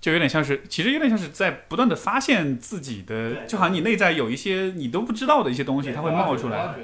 [0.00, 6.76] 就有点像是，其实有点像是在不断的发现自己的，就好像你内在有一些你都不知道的一些东西，它会冒出来。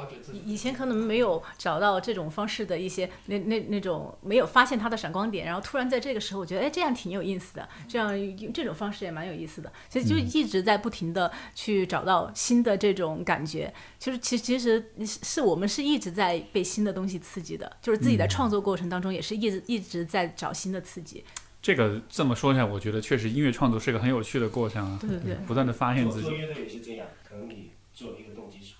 [0.00, 0.38] 挖掘自己。
[0.44, 21.24] 以以前可能没有找到这种方式的一些那那那种没有发现它的闪光点，然后突然在这个时候，我觉得哎这样挺有意思的，这样用这种方式也蛮有意思的，所以就一直在不停的去找到新的这种感觉，就是其实其实是我们是一直在被新的东西刺激的，就是自己在创作过程当中也是一直一直在找新的刺激，
[21.60, 25.34] 这个这么说一下，我觉得确实音乐创作是一个很有趣的过程啊，对对对。
[25.46, 26.22] 不断的发现自己。
[26.22, 28.79] 做做乐的也是这样，可能你做一个动机出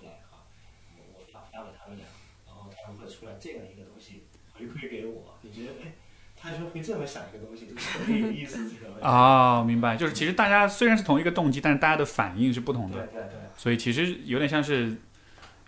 [2.45, 4.23] 然后他们会出来这样一个东西
[4.53, 5.93] 回馈给我，你觉得哎，
[6.35, 8.91] 他就会这么想一个东西，就特别有意思，这个。
[9.07, 13.39] 哦，明白，就是其实大家虽然是同一个动机，但是大家的反应是不同的，对对对。
[13.57, 14.95] 所以其实有点像是，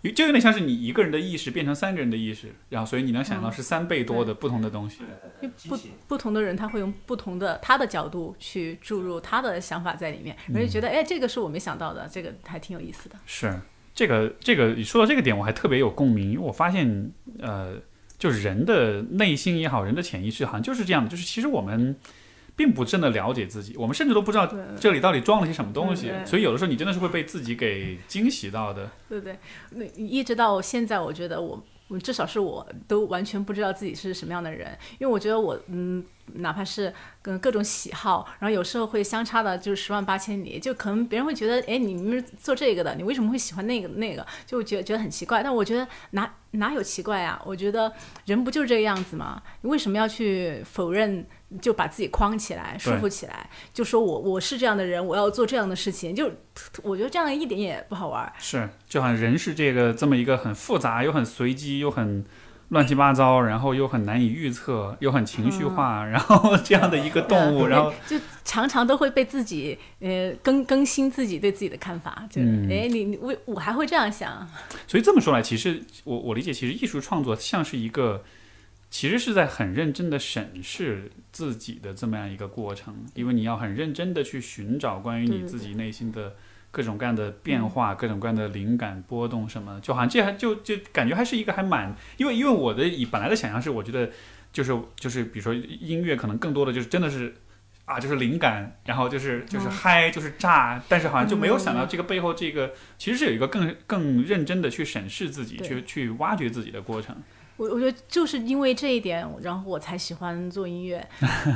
[0.02, 4.98] 有就有点像是你一个人的意识变成三个人的意识，然后所以你能想到是三倍多的不同的东西。
[4.98, 5.06] 对
[5.40, 13.16] 对对，不不同的人他会用不同的他的角度去注入他的想法在里面，嗯然后就觉得哎这个是我没想到的，这个还挺有意思的。
[13.26, 13.60] 是
[13.94, 17.76] 这个这个，你说到这个点，我还特别有共鸣，因为我发现，呃，
[18.18, 21.94] 就是人的内心也好，人的潜意识好像就是这样的，就是其实我们
[22.56, 28.90] 并不真的了解自己，我们甚至都不知道这里到底装了些什么东西，所以有的时候你真的是会被自己给惊喜到的。
[29.08, 29.38] 对不对？
[29.70, 36.04] 那一直到现在，我觉得我，我至少是我都完全不知道自己是什么样的人，因为我觉得我，嗯，
[36.34, 44.26] 哪怕是跟各种喜好，然后有时候会相差的就是十万八千里，就可能别人会觉得，哎，你们做这个的，你为什么会喜欢那个那个？
[44.46, 45.42] 就觉觉得很奇怪。
[45.42, 47.40] 但我觉得拿哪有奇怪啊？
[47.44, 47.92] 我觉得
[48.24, 49.42] 人不就是这个样子吗？
[49.60, 51.24] 你为什么要去否认？
[51.62, 56.28] 就把自己框起来，束缚起来，就说我我是这样的人，我要做这样的事情，就
[56.82, 58.32] 我觉得这样一点也不好玩。
[58.38, 62.24] 是，就好像人是这个这么一个很复杂又很随机又很
[62.70, 72.68] 乱七八糟，然后又很难以预测，又很情绪化， 然后这样的一个动物，然后 就常常都会被自己呃更更新自己对自己的看法，就嗯。
[72.70, 74.48] 哎、你你为我还会这样想，
[74.88, 78.24] 所以这么说来，其实我我理解，其实艺术创作像是一个，
[78.90, 86.34] 其实是在很认真的审视自己的这么样一个过程，因为你要很认真的去寻找关于你自己内心的
[86.74, 94.10] 各种各样的变化、各种各样的灵感波动什么，就好像这还就就感觉还是一个还蛮，因为因为我的以本来的想象是，我觉得
[94.52, 97.32] 就是就是比如说音乐可能更多的就是真的是。
[97.86, 107.14] 啊，就是灵感，然后就是就是嗯嗨，就是炸，但是好像就没有想到这个背后这个其实是有一个更更认真的去审视自己，去去挖掘自己的过程。
[107.56, 111.06] 我我觉得就是因为这一点，然后我才喜欢做音乐，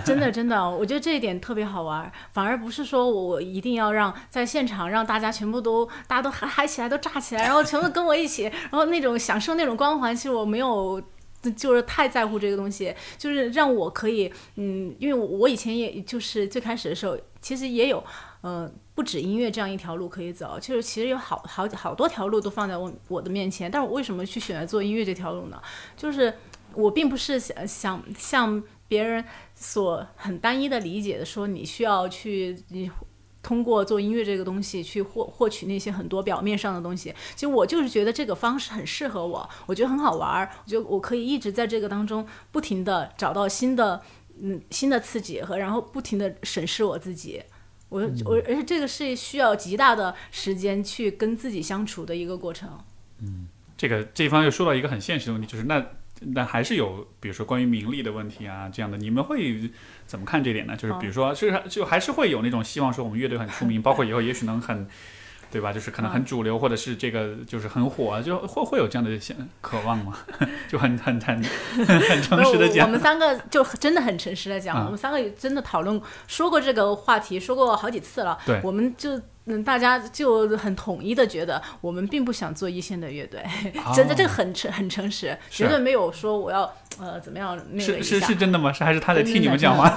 [0.05, 11.03] 真的真的，我觉得这一点特别好玩，反而不是说我一定要让在现场让大家全部都大家都嗨嗨起来，都炸起来，然后全部跟我一起，然后那种享受那种光环，其实我没有。
[11.57, 18.03] 就是太在乎这个东西，就是让我可以，嗯，因为我以前也就是最开始的时候，其实也有，
[18.41, 25.62] 呃，不止音乐这样一条路可以走，就是其实有好好好多条路都放在我我的面前，但是我为什么去选择做音乐这条路呢？
[25.97, 26.34] 就是
[26.74, 29.24] 我并不是想想像别人
[29.55, 32.91] 所很单一的理解的说，你需要去你
[33.43, 37.14] 通过做音乐这个东西去获获取那些很多表面上的东西。
[37.34, 44.03] 其实我就是觉得这个方式很适合我，我觉得很好玩儿，我觉得我可以一直在这个当中不停的找到新的
[44.41, 47.43] 嗯新的刺激和然后不停的审视我自己。
[47.89, 52.68] 我我而且这个是需要极大的时间去跟自己相处的一个过程。
[53.20, 55.86] 嗯这个这一方又说到一个很现实的问题，就是那
[56.21, 59.71] 那还是有，比如说关于名利的问题啊，这样的，你们会
[60.07, 60.77] 怎么看这点呢？
[60.77, 64.89] 就是比如说，是就还是会有那种希望说我们乐队很出名，包括以后也许能很。
[65.51, 65.73] 对吧？
[65.73, 70.17] 就是可能很主流，或者是这个就是很火，就会会有这样的想渴望吗？
[70.69, 71.43] 就很很很
[71.87, 78.39] 很诚实的讲我我，们三个就真的很诚实的讲，啊我们三个也真的讨论说过这个话题，说过好几次了。
[78.45, 79.21] 对我们就
[79.51, 83.43] 嗯，大家就很统一的觉得，我们并不想做一线的乐队，
[83.95, 86.71] 真的这个很诚很诚实，绝对没有说我要
[87.01, 88.71] 呃怎么样那个是是是真的吗？
[88.71, 89.91] 是还是他在替你们讲话？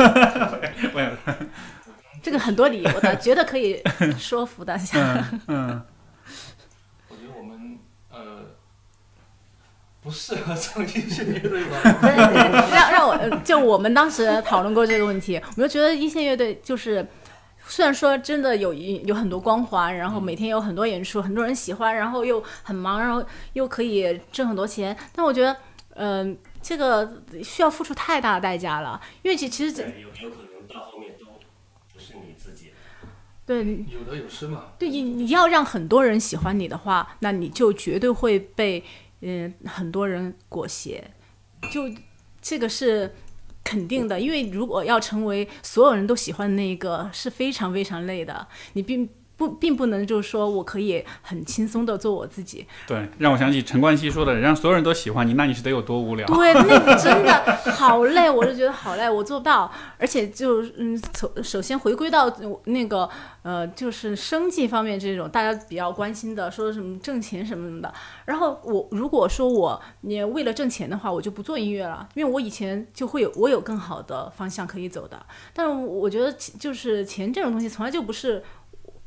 [0.93, 1.11] 没 有，
[2.21, 3.81] 这个很多理由的， 觉得可以
[4.17, 5.25] 说服大家。
[5.31, 5.85] 嗯嗯，
[7.09, 8.45] 我觉得我们呃
[10.01, 11.77] 不适合唱一线乐队吧。
[12.71, 17.07] 让让我呃就我们当时讨论过这个问题，我就觉得一线乐队就是。
[17.67, 25.55] 虽然说真的有一有很多光环，然后每天有很多演出，很多人喜欢，然后又很忙，然后又可以挣很多钱，但我觉得，
[25.93, 31.25] 嗯、这个需要付出太大的代价了，因为其其实这对，有有可能到后面都
[31.93, 32.73] 不是你自己。
[33.51, 34.67] 对有得有失嘛。
[34.79, 38.81] 对，你你要让很多人喜欢你的话，那你就绝对会被
[39.19, 41.03] 嗯很多人裹挟，
[41.71, 41.89] 就
[42.41, 43.13] 这个是
[43.63, 44.19] 肯定的。
[44.19, 48.47] 因为如果要成为所有人都喜欢的那一个，是非常非常累的。
[48.73, 49.07] 你并
[49.41, 52.67] 不并不能就是说我可以很轻松的做我自己。
[52.85, 56.27] 对，让我想起陈冠希说的，让所有人都喜欢你，那你是得有多无聊？
[56.27, 57.33] 对，那个真的
[57.71, 59.71] 好累，我就觉得好累，我做不到。
[59.97, 62.31] 而且就嗯，首首先回归到
[62.65, 63.09] 那个
[63.41, 67.91] 呃，就是生计方面这种大家比较关心的，说什么挣钱什么什么的。
[68.25, 75.25] 然后我如果说我你为了挣钱的话，我就不做音乐了，因为我以前就会有我有更好的方向可以走的。
[75.53, 78.43] 但是我觉得就是钱这种东西从来就不是。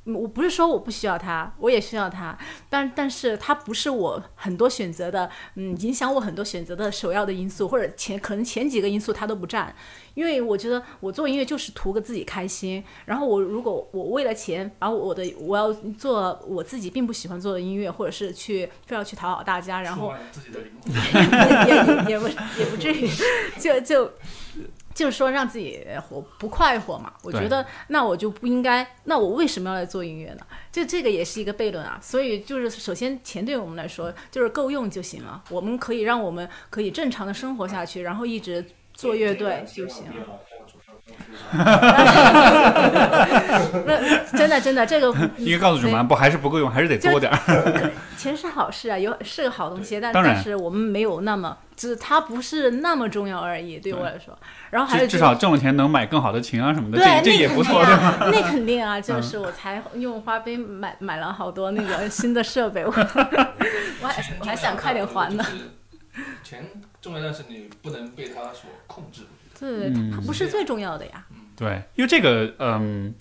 [0.05, 2.37] 我不是说我不需要他，我也需要他，
[2.69, 9.75] 但但是他不是我很多选择的，嗯，影响我很多选择的首要的因素，或者前可能前几个因素他都不占，
[10.13, 20.61] 因为我觉得我做音乐就是图个自己开心，然后我如果我为了钱把我的我要做我自己并不喜欢做的音乐，或者是去非要去讨好大家，然后自己的
[22.11, 23.09] 也不也不至于，
[23.59, 24.13] 就就。
[24.95, 27.13] 就是说让自己活不快活嘛？
[27.23, 30.47] 我觉得那我就不应该，那我为什么要来做音乐呢？
[30.71, 31.99] 就这个也是一个悖论啊。
[32.01, 40.13] 所以就是首先钱对我们来说就是够用就行了，我们可以让我们可以正常的生活下去，然后一直做乐队就行了。
[43.87, 47.91] 那 真的真的这个 应该告诉主办不还是不够用，还是得多点儿。
[48.17, 54.39] 钱是好事啊，有是个好东西，但但是我们没有那么，只它不是那么重要而已，对我来说。
[54.71, 58.19] 然后还有至少挣了钱能买更好的琴啊什么的，这这也不错，对吧？
[58.33, 62.91] 那肯定啊，就是我才用花呗买买了好多那个新的设备，我
[64.03, 65.45] 我还我还想快点还呢。
[66.43, 66.65] 钱
[67.01, 69.23] 重要，但是你不能被它所控制。
[69.59, 71.25] 对，它不是最重要的呀。
[71.57, 73.15] 对，因为这个，嗯，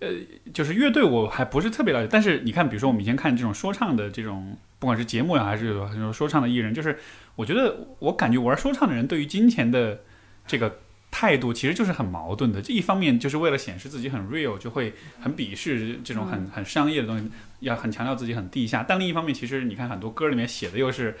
[0.00, 0.08] 呃，
[0.52, 6.98] 就是乐队我还不是特别了解，但是你看，比如说我们以前看这种说唱的这种，不管是节目呀，还是很多说唱的艺人，就是
[7.36, 10.00] 我觉得我感觉玩说唱的人对于金钱的
[10.46, 10.78] 这个
[11.10, 12.62] 态度其实就是很矛盾的。
[12.62, 18.84] 这一方面就是为了显示自己很 real，就会很鄙视这种很很商业的东西，要很强调自己很地下。
[18.86, 21.16] 但另一方面，其实你看很多歌里面写的又是，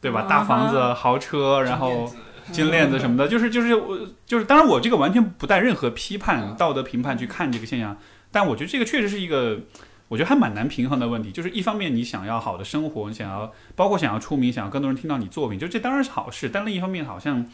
[0.00, 0.26] 对吧？
[0.28, 2.12] 大房子、豪车，然后。
[2.52, 7.98] 金链子什么的，就是就是我就是，当然我这个完全不带任何批判、道德评判去看这个现象，
[8.30, 9.62] 但我觉得这个确实是一个，
[10.08, 11.32] 我觉得还蛮难平衡的问题。
[11.32, 16.48] 就是一方面你想要好的生活，你想要包括想要出名，想要更多人听到你作品，就这当然是好事。
[16.48, 17.48] 但另一方面，好像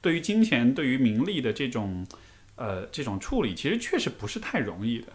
[0.00, 2.06] 对于金钱、对于名利的这种
[2.56, 5.08] 呃这种处理，其实确实不是太容易的。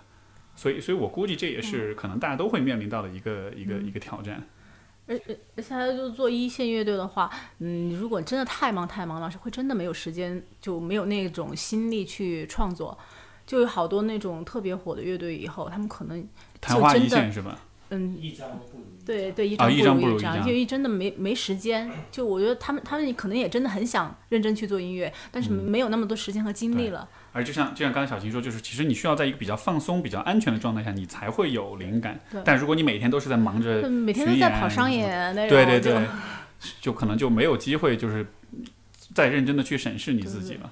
[0.55, 4.43] 所以，所以我估计这也是可能大家都会面临到的一个一个一个挑战。
[5.07, 7.29] 而而而且，就做一线乐队的话，
[7.59, 12.97] 嗯，如果真的太忙太忙了，是会真的没有时间，就没有那种心力去创作。
[13.45, 16.27] 就有好多那种特别火的乐队，以后他们可能
[16.61, 17.59] 昙花一现是吧？
[17.89, 21.91] 嗯，一张不如对对，一张不如一张，因为真的没没时间。
[22.09, 27.07] 就我觉得他们他们可能也真的很想认真去做音乐，但是没有那么多时间和精力了。
[27.33, 32.19] 而就像就像刚才小琴说，就是其实你需要在一个比较放松、比较安全的状态下，你才会有灵感。
[32.43, 36.07] 但如果你每天都是在忙着，每天都在跑商演那种，对对对，
[36.81, 38.25] 就可能就没有机会，就是
[39.13, 40.71] 再认真的去审视你自己了。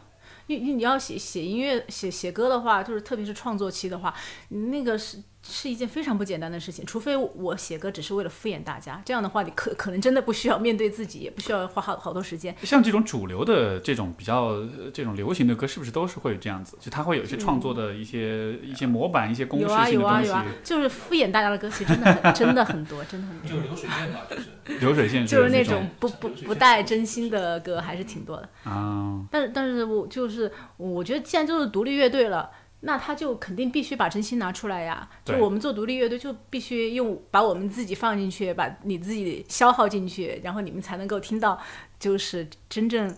[0.60, 4.14] 你你要写写音乐、写写歌的话，就是特别是创作期的话，
[4.50, 5.22] 那个是。
[5.44, 12.56] 是一件非常不简单的事情，除非我写歌只是为了敷衍大家，这样的话，你可可能真的不需要面对自己，也不需要花好好多时间。
[12.64, 14.56] 像这种主流的这种比较
[14.94, 16.78] 这种流行的歌，是不是都是会这样子？
[16.80, 19.94] 就它会有一些创作的一些一些模板、一些公式性的东西。
[19.96, 23.50] 有啊有啊有啊，就是敷衍大家的歌，其实真的很真的很多，真的很多。
[23.50, 29.26] 就流水线吧，就是流水线，就是那种不不不带真心的歌，还是挺多的啊。
[29.32, 32.50] 但是但是我就是我觉得，既然就是独立乐队了。
[32.84, 35.08] 那他就肯定必须把真心拿出来呀！
[35.24, 41.62] 就我们做独立乐队，就必须用把我们自己放进去，把你自己消耗进去，然后你们才能够听到，
[42.00, 43.16] 就是真正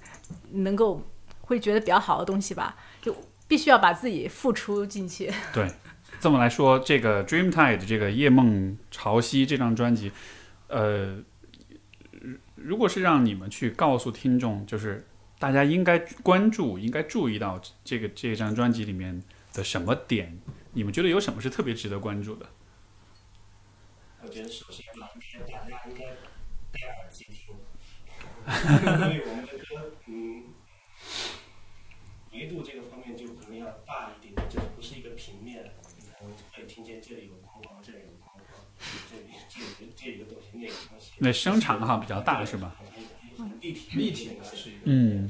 [0.52, 1.02] 能够
[1.40, 2.76] 会觉得比较好的东西吧。
[3.02, 3.16] 就
[3.48, 5.32] 必须要把自己付出进去。
[5.54, 5.72] 对，
[6.20, 10.12] 这么来说，这个《Dreamtide》这个夜梦潮汐这张专辑，
[10.68, 11.20] 呃，
[12.56, 15.08] 如果是让你们去告诉听众，就是
[15.40, 19.24] 大家应该关注、应该注意到这个这张专辑里面。
[19.54, 20.38] 的什么点？
[20.74, 22.50] 你们觉得有什么是特别值得关注的？
[24.24, 26.06] 我觉得首先吧，应该大家应该
[26.72, 27.56] 戴耳机听，
[28.46, 30.46] 因为我们的歌，嗯，
[32.32, 38.66] 维度这个方面就可能要大一点，就不是一个平面，你可能会听见这里有框框，这里有框框，
[39.12, 41.12] 这里这里这一个东西，那个东西。
[41.20, 42.76] 那声场哈比较大是吧？
[43.62, 45.30] 立体立体的是一个嗯。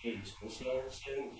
[0.00, 1.34] 可以从先先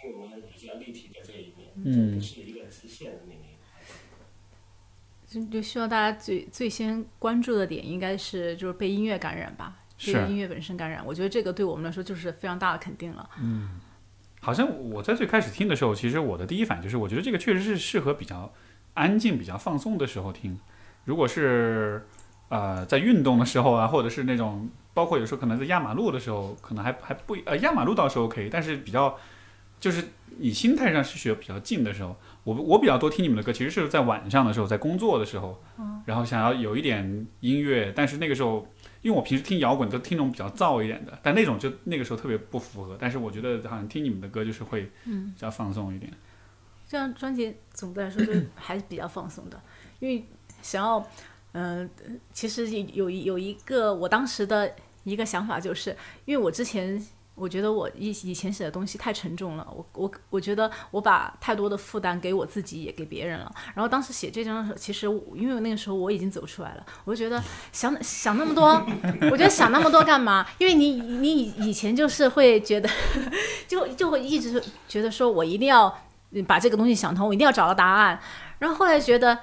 [0.00, 3.50] 听我们比较立体的这一面，嗯不是一个直线的那一面。
[5.26, 11.04] 就就希望大家最最先关注的点应该是就是被音乐感染吧，是被音乐本身感染。
[11.06, 13.30] 我觉得这个对我们来说就是非常大的肯定了。
[13.40, 13.80] 嗯
[14.42, 18.50] 好像我在最开始听的时候，其实我的第一反应就是，我觉得这个确实是适合比较
[18.94, 20.58] 安静、比较放松的时候听。
[21.04, 22.06] 如果是
[22.48, 29.16] 呃在运动的时候啊，或者是那种包括有时候可能在压马路的时候，可能还还不呃压马路倒是 OK，但是比较
[29.80, 30.04] 就是
[30.38, 32.14] 你心态上是学比较静的时候，
[32.44, 35.60] 我我比较多听你们的歌，其实是在晚上的时候，在工作的时候，
[36.04, 38.66] 然后想要有一点音乐，但是那个时候。
[39.02, 42.98] 因为我平时听摇滚都听那种比较燥一点的，但那种就那个时候特别不符合。
[43.00, 46.12] 但是我觉得好像听你们的歌就是会嗯比较放松一点。
[46.86, 49.58] 这张专辑总的来说就还是比较放松的，
[50.00, 50.22] 因为
[50.60, 51.02] 想要，
[51.52, 51.88] 嗯、
[52.30, 54.70] 其实有一有一个我当时的
[55.04, 57.02] 一个想法，就是因为我之前
[57.40, 63.50] 我觉得我以以前写的东西太沉重了，我我我觉得我把太多的负担给我自己也给别人了。
[63.74, 68.66] 然后当时写这张的时候，其实因为那个时候我已经走出来了，我就觉得想想那么多，
[69.32, 70.46] 我觉得想那么多干嘛？
[70.58, 72.88] 因为你你以以前就是会觉得，
[73.66, 75.92] 就就会一直觉得说我一定要。
[76.46, 78.16] 把这个东西想通，我一定要找到答案。
[78.60, 79.36] 然后后来觉得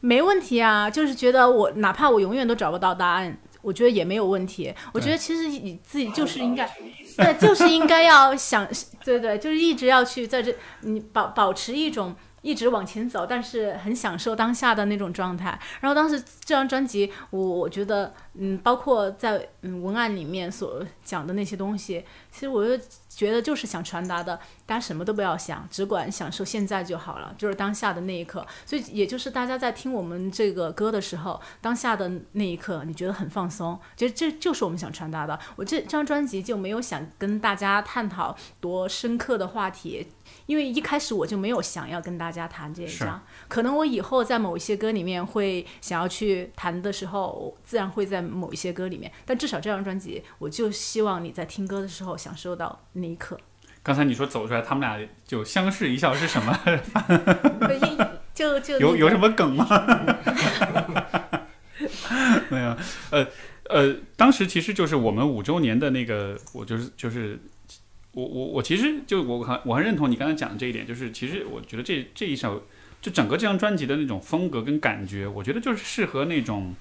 [0.00, 4.72] 没问题啊，就是觉得我哪怕我永远都找不到答案，我觉得也没有问题。
[4.92, 6.68] 我觉得其实你自己就是应该，
[7.16, 8.66] 对，就是应该要想，
[9.04, 12.14] 对对，就是一直要去在这，你保保持一种。
[12.42, 15.58] 一直往前走，但是很享受当下的那种状态。
[15.80, 28.46] 然后当时这张专辑，我我觉得，嗯，包括在嗯文案里面所讲的那些东西，其实我就觉得就是想传达的，大家什么都不要想，只管享受现在就好了，就是当下的那一刻。
[28.64, 35.38] 所以也就是大家在听我们这个歌的时候，当下的那一刻，你觉得很放松，其实这就是我们想传达的。
[35.56, 40.08] 我这张专辑就没有想跟大家探讨多深刻的话题。
[40.46, 49.10] 因为一开始我就没有想要跟大家谈这一张，可能我以后在某一些歌里面会想要去谈的时候，自然会在某一些歌里面。
[49.24, 53.38] 但至少这张专辑，我就希望你在听歌的时候享受到那一刻。
[53.82, 56.54] 刚才你说走出来，他们俩就相视一笑是什么？
[58.34, 59.66] 就就有有什么梗吗？
[62.50, 62.76] 没有，
[63.10, 63.26] 呃
[63.68, 67.38] 呃，当时其实就是我们五周年的那个，我就是就是。
[68.12, 72.66] 我我我其实就我很我很认同你刚才讲的这一点，就是其实我觉得这这一首
[73.00, 76.74] 就整个这张专辑的那种风格跟感觉，我觉得就是适合那种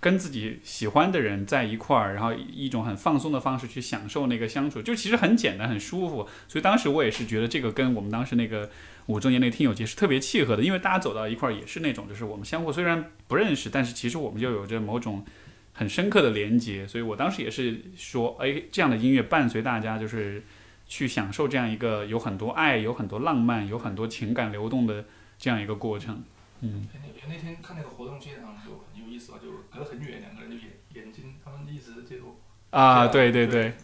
[0.00, 6.28] 跟自己喜欢的人在一块儿，然后一种很放松的方式去享受那个相处，就其实很简单很舒服。
[6.48, 8.68] 所以当时我也是觉得这个跟我们当时那个
[9.06, 15.24] 五周年那个听友节是特别契合的，因为大家走到一块儿也是那种就是我们相互虽然不认识，但是其实我们就有着某种
[15.72, 16.86] 很深刻的连接。
[16.88, 20.42] 所以我当时也是说，哎，这样的音乐伴随大家就是。
[20.86, 25.04] 去享受这样一个有很多爱、有很多浪漫、有很多情感流动的
[25.38, 26.22] 这样一个过程。
[26.60, 26.86] 嗯。
[26.92, 32.38] 那那天看那个活动现场就很有意思啊，就隔得很远，两个人就眼眼睛，他们一直接触
[32.70, 33.74] 啊，对对对，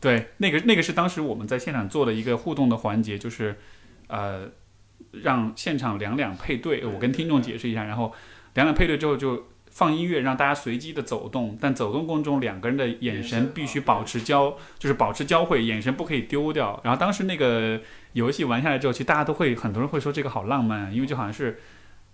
[0.00, 3.58] 对，那个那个是当时我们在现场做的一个互动的环节，就是
[4.06, 4.48] 呃，
[5.10, 8.14] 让现场两两配对，我跟听众解释一下，然后
[8.54, 9.48] 两两配对之后就。
[9.74, 16.78] 放音乐让大家随机的走动，但走动过程中两个人的眼神必须保持交，就是保持交汇，眼神不可以丢掉。
[16.84, 17.80] 然后当时那个
[18.12, 21.58] 游戏玩下来之后，其实大家都会很多人会说这个好浪漫，因为就好像是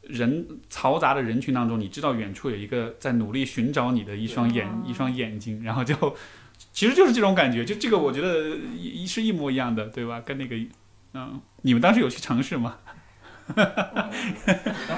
[0.02, 6.16] 人嘈杂的人群当中，你知道远处有一个在努力寻找你的一双眼一双眼睛，然后就
[6.72, 10.22] 其实就是这种感觉，就这个我觉得一是一模一样的，对吧？
[10.24, 10.56] 跟那个
[11.14, 12.76] 嗯，你们当时有去尝试吗？
[13.56, 14.12] 当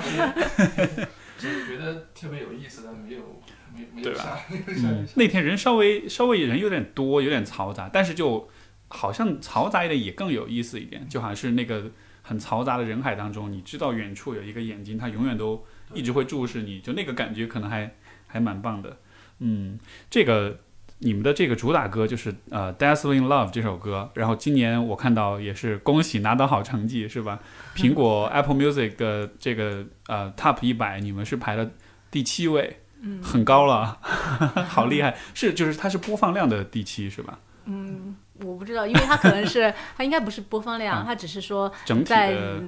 [0.02, 1.08] 时。
[1.40, 3.42] 就是觉得特别有意思的，没有
[3.74, 4.36] 没没有下。
[4.50, 8.48] 嗯，那天人稍微稍微人有点多，有点嘈杂，但是就
[8.88, 11.90] 好像嘈杂一点也更有意思一点，就好像是那个
[12.22, 15.64] 很嘈杂的人海当中，你知道远处有一个眼睛，它永远都
[15.94, 18.98] 一直会注视你，就那个感觉可能还还蛮棒的。
[19.38, 19.78] 嗯，
[20.10, 20.60] 这个。
[21.02, 27.40] 你们的这个主打歌就是呃《Dazzling Love》这首歌，然后今年我看到也是恭喜拿到好成绩是吧？
[27.74, 31.70] 苹果 Apple Music 的这个呃 Top 一百，你们是排了
[32.10, 33.98] 第七位，嗯很高了，
[34.68, 35.16] 好厉害！
[35.32, 37.38] 是就是它是播放量的第七是吧？
[37.64, 42.62] 嗯，我不知道，因为它可能是 它应该不是播放量，它只是说整体的，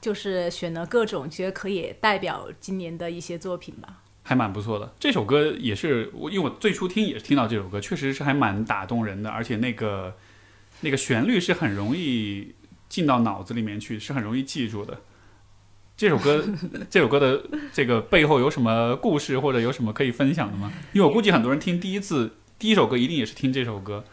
[0.00, 3.98] 就是选了各种觉得可以代表今年的一些作品吧。
[4.30, 10.16] 还蛮不错的，这首歌也是我，因为我最初听也是听到这首歌，确实是还蛮打动人的，而且那个
[10.82, 12.54] 那个旋律是很容易
[12.88, 15.00] 进到脑子里面去，是很容易记住的。
[15.96, 16.44] 这首歌，
[16.88, 20.72] 这首歌的这个背后有什么故事，或者有什么可以分享的吗？
[20.92, 24.04] 因为我估计很多人听第一次第一首歌一定也是听这首歌。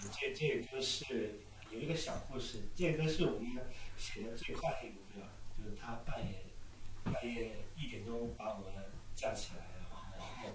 [0.00, 3.50] 这这个歌是有一个小故事，这歌是我们
[3.98, 6.46] 写的最快的一个歌，就是他半夜
[7.04, 8.85] 半夜一点钟把我们
[9.16, 9.64] 叫起来，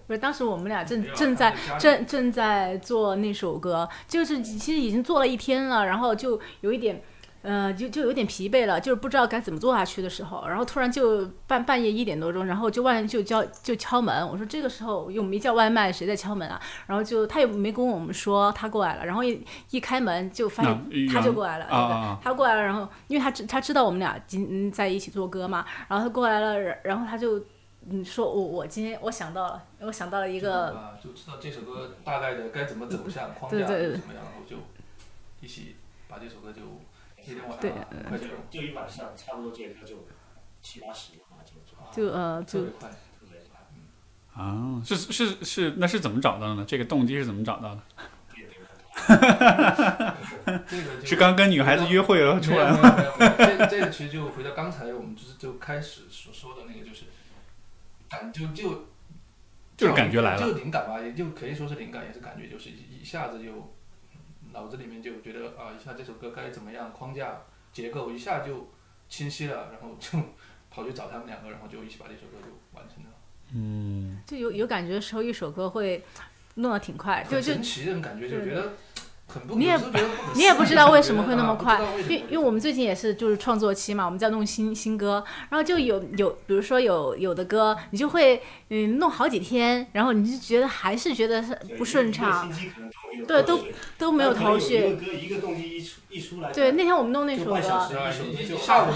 [0.07, 7.03] 不是，当时我们俩正正在正正在做那首歌，就是其实已经做了一天了，然后就有一点。
[7.43, 16.61] 呃，就就有点疲惫了，就是不知道该怎么做下去的时候，然后突然就半半夜一点多钟，然后就外面就叫就敲门，我说这个时候又没叫外卖，谁在敲门啊？
[16.85, 27.43] 然后就他也没跟我们说他过来了，然后一一开门就发现他就过来了，他过来了，然后因为他知他知道我们俩今嗯在一起做歌嘛，然后他过来了，然然后他就
[27.89, 34.57] 嗯说我我今天我想到了，我想到了一个啊，就知道这首歌大概的该怎么走向框架对对对是怎么样，然后就
[35.41, 35.77] 一起
[36.07, 36.61] 把这首歌就
[37.17, 40.05] 那天晚对上很快就就一晚上，差不多这歌就
[40.61, 42.89] 七八十的话就做就呃就特别快。
[42.89, 46.65] 特别快，啊，是是是，那是怎么找到的呢？
[46.67, 47.81] 这个动机是怎么找到的？
[48.33, 48.57] 别别
[48.93, 50.15] 看
[50.67, 52.71] 这个就是刚跟女孩子约会了出来
[53.37, 57.05] 这这个其实就回到刚才我们就是就开始所说的那个，就是
[58.11, 58.87] 感就就
[59.77, 60.39] 就是感觉来了。
[60.39, 63.73] 就灵感吧，也就可以说是灵感，也是感觉，就是一一下子就
[64.51, 68.69] 脑子里面就觉得啊，一下这首歌该怎么样，框架结构一下就
[69.07, 70.19] 清晰了，然后就
[70.69, 73.09] 跑去找他们两个，然后就一起把这首歌就完成了，
[73.53, 76.03] 嗯，就有有感觉的时候，一首歌会
[76.55, 78.73] 弄得挺快，就就很神奇这种感觉，就觉得
[79.33, 79.85] 很不，你也不
[80.35, 92.51] 你也不知道为什么会那么 快因为因为我们最近也是就是创作期嘛，我们在弄新新歌，然后就有有比如说有有的歌，你就会嗯弄好几天，然后你就觉得还是觉得是不顺畅，
[93.27, 93.59] 对都
[93.97, 94.77] 都没有头绪。
[94.77, 97.61] 一个歌一个动机一出一出来，对，那天我们弄那首歌，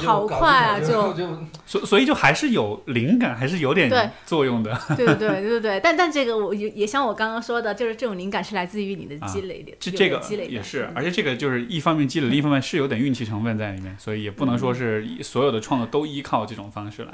[0.04, 1.28] 好快啊就 就
[1.66, 4.78] 所所以就还是有灵感，还是有点作用的。
[4.96, 17.14] 对对对对对对，但但这个我也也像我刚刚说的，就是这种灵感是来自于你的啊积累的，有这这个的积累的也是，而且这个就是一方面积累，另一方面是有点运气成分在里面，所以也不能说是所有的创作都依靠这种方式来。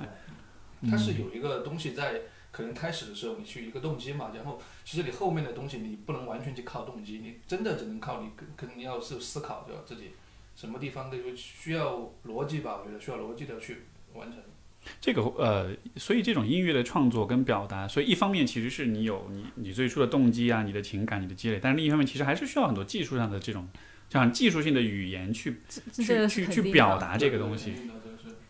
[0.90, 9.82] 它是有一个东西在，可能开始的时候你去一个动机嘛，然后其实你后面的东西你不能完全去靠动机，你真的只能靠你可可能你要是思考对吧？
[9.86, 10.12] 自己
[10.56, 13.84] 什么地方的需要逻辑吧，我觉得需要逻辑的去
[14.14, 14.40] 完成。
[15.00, 23.68] 这个呃，所以这种音乐的创作跟表达，所以一方面其实是你有你你最初的动机啊，你的情感、你的积累，但是另一方面其实还是需要很多技术上的这种，
[24.10, 25.62] 像技术性的语言去
[25.94, 27.74] 去去表达这个东西。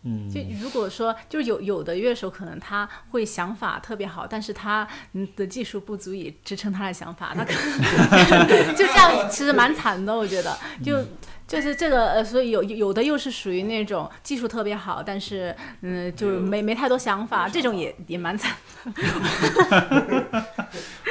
[0.04, 10.58] 嗯，就如果说，就是有有的乐手可能他会想法特别好，但是他嗯的技术不足以支撑他的想法，他可能 就这样，其实蛮惨的，我觉得。
[10.84, 11.06] 就
[11.52, 18.56] 就是这个呃，所以有有的又是属于那种技术特别好，但是嗯，就是没没太多想法，这种也也蛮惨。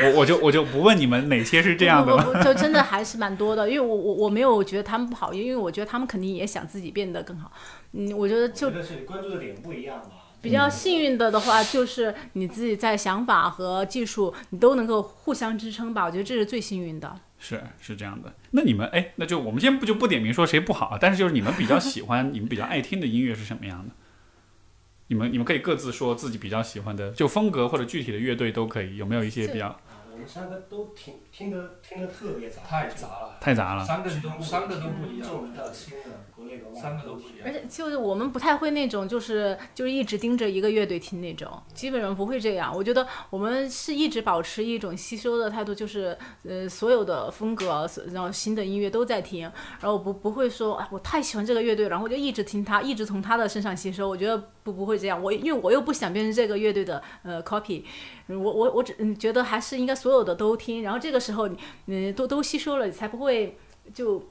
[0.02, 2.22] 我我就我就不问你们哪些是这样的了。
[2.24, 7.52] 不不不，就真的还是蛮多的，因为我我我没有觉得他们不好，因为我觉得他们肯定也想自己变得更好。
[7.92, 10.08] 嗯，我觉得就我觉得是关注的点不一样吧。
[10.40, 17.14] 比较幸运的的话，就是你自己在想法和技术你都能够互相支撑吧，我觉得这是最幸运的。
[17.40, 18.32] 是是这样的。
[18.52, 23.94] 那你们哎，那就我们先不就不点名说谁不好啊，但是就是你们比较喜欢、你们比较爱听的音乐是什么样的？
[25.08, 28.96] 你们你们可以各自说自己比较喜欢的，就风格或者具体的乐队都可以。
[28.96, 29.80] 有没有一些比较，
[30.20, 33.84] 们三个都听听得听得特别杂，太杂了，太杂了？
[33.84, 37.52] 三个都三个都不一样，重的到轻的，国内国外三个都不一样而。
[37.52, 42.72] 且就是我们不太会那种，就是就是一直盯着一个乐队听那种，基本上不会这样。
[42.74, 49.42] 我觉得我们是一直保持一种吸收的态度，就是呃所有的风格，所然后新的音乐都在听，
[49.80, 54.08] 然后不不会说啊我太喜欢这个乐队，然后我就一直听他，一直从他的身上吸收。
[54.08, 57.82] 我觉得不不会这样，我因为我又不想变成这个乐队的呃 copy，
[58.28, 61.56] 我我我只嗯觉得还是应该所有的都听，然后这个时候你
[61.86, 63.58] 嗯都都吸收了，你才不会
[63.94, 64.22] 就。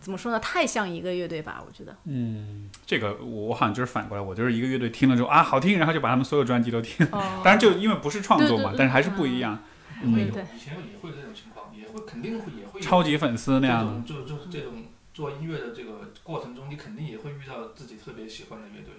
[0.00, 0.40] 怎么说呢？
[0.40, 1.94] 太像一个乐队吧，我觉得。
[2.04, 7.06] 嗯，这个我好像就是反过来，我就是一个乐队听了之后啊好听，然后就把他们所有专辑都听。
[7.12, 9.62] 哦当然就因为不是创作嘛，对对对但是还是不一样。
[10.00, 18.94] 对以前也会有这种情况，也会肯定会也会超级粉丝那样就就是这种做音乐的这个过程中，你肯定也会遇到自己特别喜欢的乐队，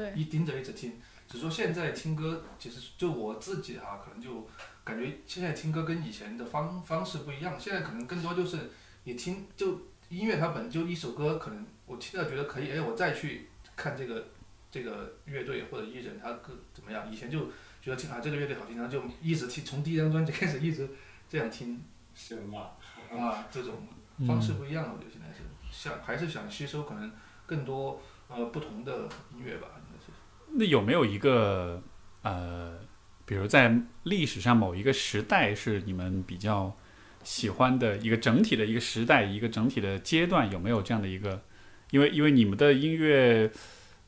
[0.00, 0.94] 对，一盯着一直听。
[1.28, 4.48] 只说现在听歌，其实就我自己哈、可能就
[4.82, 7.54] 感觉现在听歌跟以前的方方式不一样。
[7.60, 8.70] 现在可能更多就是
[9.04, 14.28] 你听就音乐它本就一首歌，可能我听了觉得可以，哎，我再去看这个
[14.70, 17.12] 这个乐队或者艺人他歌怎么样。
[17.12, 17.46] 以前就
[17.80, 20.88] 觉得听啊这个乐队好听，然后就一直听，从第一张专辑开始一直
[21.28, 21.80] 这样听
[22.14, 22.70] 是吗？
[23.12, 23.86] 啊，这种
[24.26, 24.94] 方式不一样了。
[24.94, 27.12] 我觉得现在是想还是想吸收可能
[27.46, 30.12] 更多呃不同的音乐吧，应该是。
[30.56, 31.82] 那有没有一个
[32.22, 32.78] 呃，
[33.24, 33.74] 比如在
[34.04, 36.76] 历史上某一个时代是你们比较
[37.22, 41.42] 喜欢的一个整体的一个时代，一个整体的阶段，有没有这样的一个？
[41.90, 43.50] 因为因为你们的音乐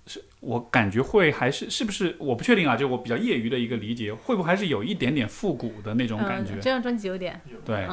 [0.06, 6.54] 是我感觉会还是是不是我不确定啊，就我比较业余的一个理解，会不会还是有一点点复古的那种感觉？
[6.54, 7.86] 嗯，这张专辑有点，对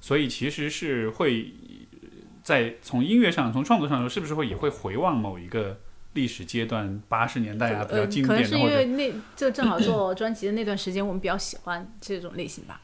[0.00, 1.52] 所以其实是会
[2.42, 5.78] 在从音乐上、从创作上说，是不是会也会回望某一个
[6.14, 12.80] 历史阶段，八十年代啊比较呃，经可能是因为那就正好做专辑的那段时间，我们比较喜欢这种类型吧。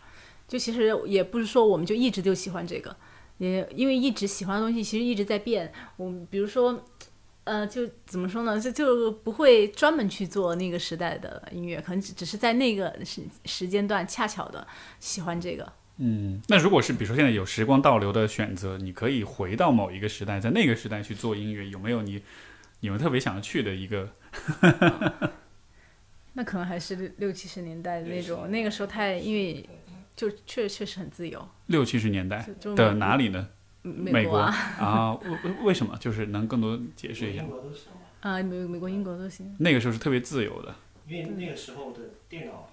[0.46, 2.96] 就其实也不是说我们就一直就喜欢这个，
[3.36, 5.70] 也因为一直喜欢的东西其实一直在变。
[5.96, 6.84] 我们比如说，
[7.44, 8.58] 呃，就怎么说呢？
[8.58, 14.66] 就就不会专门去做那个时代的音乐，可能只只是在那个时时间段恰巧的
[15.00, 15.70] 喜欢这个。
[15.98, 22.22] 嗯，那如果是比如说现在有时光倒流的选择，你可以回到某一个时代，在那个时代去做音乐，有没有你
[22.80, 24.08] 你们特别想要去的一个？
[26.34, 29.68] 那可能还是六六七十年代的那种，那个时候太因为
[30.14, 33.48] 就确确实很自由，六七十年代的哪里呢？
[33.82, 35.14] 美美国啊，啊？
[35.22, 35.96] 为为为什么？
[35.98, 37.44] 就是能更多解释一下
[38.20, 39.56] 啊，美美国、英国都行。
[39.58, 40.74] 那个时候是特别自由的，
[41.08, 42.70] 因为那个时候的电脑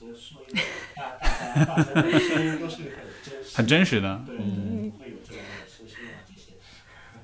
[0.00, 0.60] 不太多，所以说一个
[0.96, 2.86] 大大家发生的声音都是很
[3.22, 4.24] 真实，很真实的。
[4.26, 6.52] 对，嗯会有这种声声啊这些。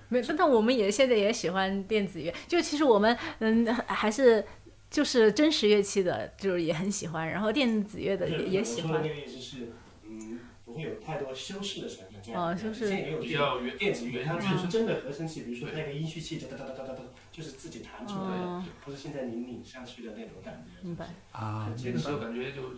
[0.09, 4.45] 没，但但我们也现在也喜欢电子乐，就其实我们嗯还是
[4.91, 9.01] 就是真实乐器的，就是也很喜欢，然后电子乐的也也喜欢的。
[9.01, 9.73] 那个意思是，
[10.05, 12.16] 嗯，不会有太多修饰的成分。
[12.27, 20.85] 这样哦就是现在也有比较原电子原，它原是真的合成器，比如说那个音序器，哒哒哒哒哒哒，就是自己弹出来哦的，不是现在你拧上去的那种感觉。
[20.85, 21.07] 明白。
[21.31, 22.73] 啊，那个时候感觉就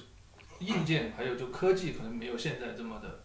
[0.60, 3.24] 硬件还有就科技可能没有现在这么的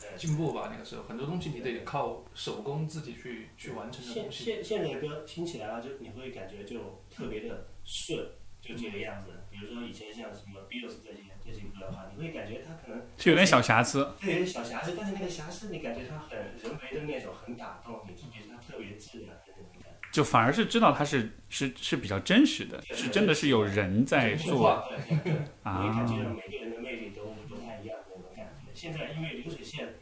[0.00, 0.68] 对进步吧。
[0.72, 4.44] 那个时候很多东西你得靠手工自己去去完成的现东西。
[4.44, 8.18] 现现在的歌听起来啊，就你会感觉就特别的顺，
[8.62, 9.30] 就这个样子。
[9.50, 14.12] 比如说以前像什么 Beatles 这些这些歌的话，你会感觉它可能是有点小瑕疵。
[14.20, 20.08] 对有点小瑕疵，但是那个瑕疵你感觉它很人为的那种，很打动你，就觉得它特别自然的那种感觉。
[20.12, 26.06] 就反而是知道它是是是比较真实的，是真的是有人在做对对对，啊感。
[26.06, 28.70] 觉每个人的魅力都不太一样那种感觉。
[28.74, 29.94] 现在因为流水线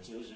[0.00, 0.34] 就是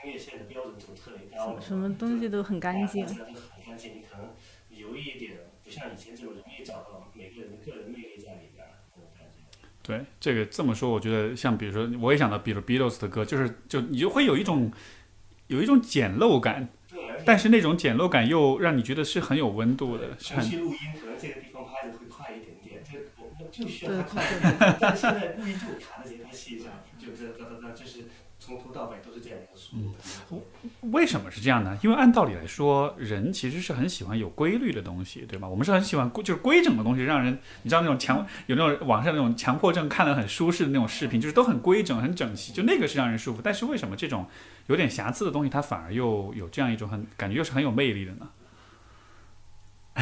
[0.00, 4.30] 工业线的标准就特别高了，什么东西都很干净很干净，你可能
[4.70, 9.42] 有一点不像以前这种容易找到每个人的个人魅力在里边儿那种感觉。
[9.86, 14.72] 对，这个这么说，我觉得像比如说，我也想到，比如 Beatles 的歌，就是就你就会有一种
[15.46, 16.68] 有一种简陋感，
[17.24, 24.76] 但是那种简陋感又让你觉得是很有温度的，是很重新录音，可能这个地方拍的会快一点点，这我们就需要它快一点。
[24.80, 28.06] 但是现在录音就卡在节拍器上，就是哒哒哒，就是
[28.46, 29.76] 从头到尾都是这样一个速
[30.28, 30.46] 度。
[30.92, 31.76] 为什么是这样呢？
[31.82, 35.48] 因为按道理来说，人其实是很喜欢有规律的东西，对吗？
[35.48, 43.40] 我们是很喜欢规就是规整的东西，让人你知道那种强有那种网上那种强迫症看了很舒适的那种视频，就是都很规整、很整齐，就那个是让人舒服。
[43.42, 44.24] 但是为什么这种
[44.68, 48.28] 有点瑕疵的东西，它反而又有这样一种很感觉又是很有魅力的呢？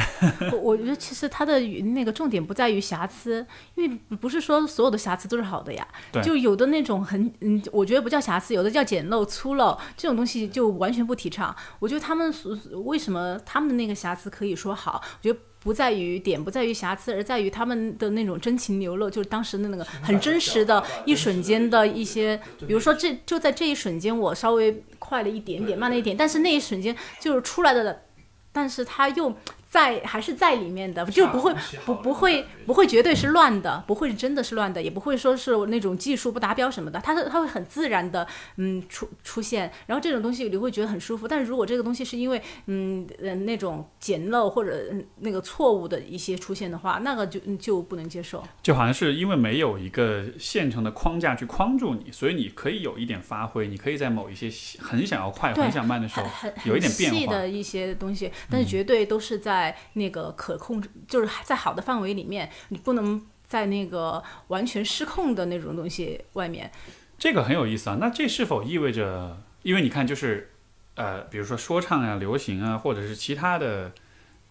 [0.51, 5.87] 我我觉得其实它的那个重点不在于瑕疵，因为不是说所有的瑕疵都是好的呀。
[6.11, 11.55] 对就有的那种很嗯，我觉得不叫瑕疵，有的叫简陋、粗陋，这种东西就完全不提倡。
[11.79, 15.39] 我觉得他们所为什么他们的那个瑕疵可以说好，我觉得。
[15.65, 28.03] 不在于点，不在于瑕疵，而在于他们的那种真情流露，就是当时的那个很真实的一瞬间的一些，比如说这就在这一瞬间，我稍微快了一点点，慢了一点，但是那一瞬间就是出来的，
[28.51, 29.35] 但是他又
[29.75, 31.53] 在还是在里面的，就不会
[31.83, 41.27] 不不会不会绝对是乱的，不会真的是乱的，也不会说是那种技术不达标什么的，它是它会很自然的嗯出出现，然后这种东西你会觉得很舒服。
[41.27, 48.41] 但是如果这个东西是因为嗯呃那种简陋或者嗯那个错误的一些出现的话，那个就就不能接受。
[48.63, 54.49] 就好像是因为没有一个现成的框架去框住你，所以你可以有一点发挥，你可以在某一些
[54.79, 56.25] 很想要快、很想慢的时候
[56.63, 57.33] 有一点变很细化。
[57.33, 66.69] 的一些东西，但是绝对都是在那个可控，就是在好的范围里面，你不能在那个完全失控的那种东西外面。
[67.17, 67.97] 这个很有意思啊。
[68.01, 70.51] 那这是否意味着，因为你看，就是
[70.95, 73.93] 呃，比如说说唱啊、流行啊，或者是其他的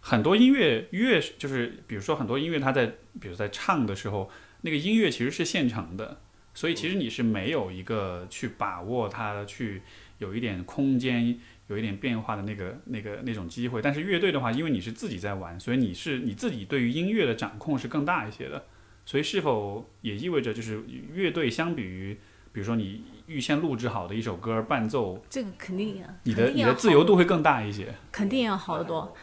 [0.00, 4.30] 很多音乐乐，就是比如说很多音乐，它在比如在唱的时候，
[4.62, 6.20] 那个音乐其实是现成的，
[6.54, 9.82] 所以其实你是没有一个去把握它，去
[10.18, 11.38] 有一点空间。
[11.68, 18.64] 有一点变化的那个、那个、那种机会，但是乐队的话，因为你是自己在玩，所以你是你自己对于音乐的掌控是更大一些的。
[19.06, 22.18] 所以是否也意味着，就是乐队相比于
[22.52, 27.94] 比如说你预先录制好的一首歌伴奏，这个肯定啊，你的你的自由度会更大一些。
[28.12, 29.14] 肯定要好得多。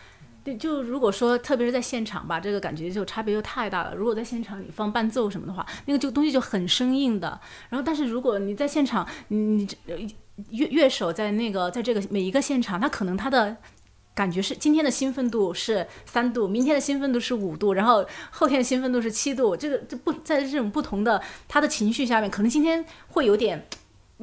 [0.43, 3.93] 对，就如果说特别是在现场吧，这个感觉就差别就太大了。
[3.95, 7.39] 如果在现场你放伴奏什么的话，那个就东西就很生硬的。
[7.69, 9.75] 然后，但是如果你在现场，你你这
[10.49, 13.55] 乐乐手在那个在这个每一个现场，他可能他的
[14.13, 19.55] 感觉是今天的兴奋度是三度，明天的兴奋度是五度，然后后天的兴奋度是七度。
[19.55, 23.67] 这个这不在这种不同的他的情绪下面，可能今天会有点。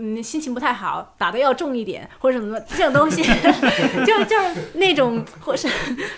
[0.00, 3.20] 嗯，心情不太好，打的要重一点， 或者什么这种东西，
[4.06, 5.66] 就就是那种，或是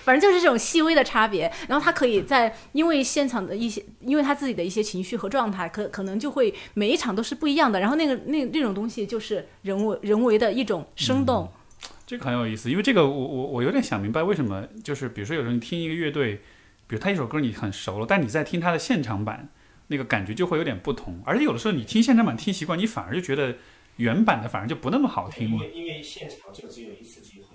[0.04, 1.50] 反正就是这种细微的差别。
[1.66, 7.80] 然后他可以在因为现场的一些，因为他自己的一些情绪和状态，可可能就会每一场都是不一样的。
[7.80, 11.50] 然后那个那那种东西就是人为人为的一种生动。
[12.06, 16.42] 这个很有意思，因为这个我我我有点想明白为什么，就是比如说有时候你听一个乐队，
[16.86, 19.48] 比如他一首歌你很熟了，但你在听他的现场版。
[19.90, 23.56] 那个感觉就会有点不同，而且有的时候你听现场版听习惯，你反而就觉得
[23.96, 25.50] 原版的反而就不那么好听。
[25.50, 27.48] 因为因为现场就只有一次机会，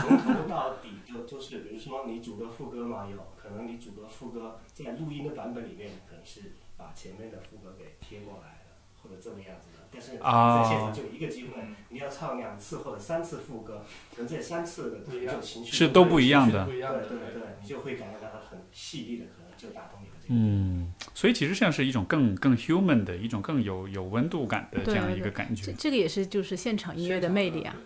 [0.00, 9.82] 从头到底就就是，比如说你主歌副歌嘛，有可能你主歌副歌在录音的版本里面可能是把前面的副歌给贴过来的，或者这么样子的。
[9.90, 16.64] 但是在现场就一个机会，你要唱两次或者三次副歌，可能这三次的这种情绪是都不一样的。
[16.64, 16.88] 对对
[17.34, 20.11] 对，你就会感觉到很细腻的，可能就打动你。
[20.28, 20.92] 嗯。
[21.14, 25.66] 所以其实像是一种更更 human 的一种更有有温度感的这样一个感觉。
[25.66, 27.76] 这这个也是就是现场音乐的魅力啊。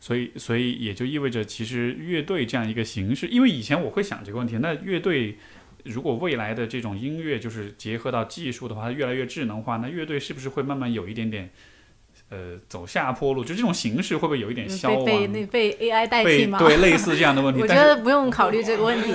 [0.00, 5.36] 所以所以也就意味着，其实乐队这样一个形式，因为以前我会想这个问题，那乐队
[5.84, 11.50] 如果未来的这种音乐就是结合到技术的话，它越来越智能化，那乐队是不是会慢慢有一点点
[12.30, 13.44] 呃走下坡路？
[13.44, 15.04] 就这种形式会不会有一点消亡？
[15.04, 16.58] 被被被 AI 代替吗？
[16.58, 17.60] 对，类似这样的问题。
[17.62, 19.10] 我觉得不用考虑这个问题。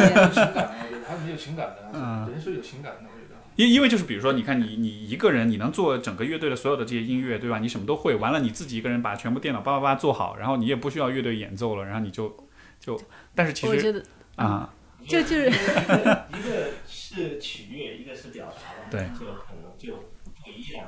[1.30, 3.10] 有情感的，嗯，人是有情感的。
[3.56, 7.60] 因因为就是比如说，你看你你一个人，你能做整个乐队的所有的这些音乐，对吧？
[7.60, 12.36] 你什么都会，完了你自己一个人把全部电脑叭叭叭做好，然后你也不需要乐队演奏了，然后你就
[12.80, 13.00] 就，
[13.36, 14.04] 但是其实
[14.38, 14.74] 啊，
[15.08, 20.86] 就就是一个是取悦，一个是表达对，就可能就不一样。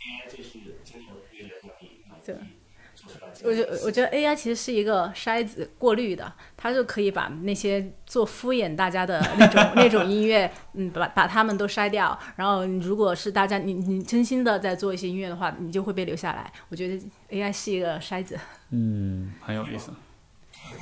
[0.00, 3.29] AI 就是经过乐队让你满意。
[3.44, 12.18] 我觉我觉得 AI 其实是一个筛子过滤的，它就可以把那些做敷衍大家的那种 那种音乐，嗯，把把他们都筛掉。
[12.36, 16.52] 然后如果是大家你你真心的在做一些音乐的话，你就会被留下来。
[16.68, 18.38] 我觉得 AI 是一个筛子。
[18.70, 19.90] 嗯，很有意思。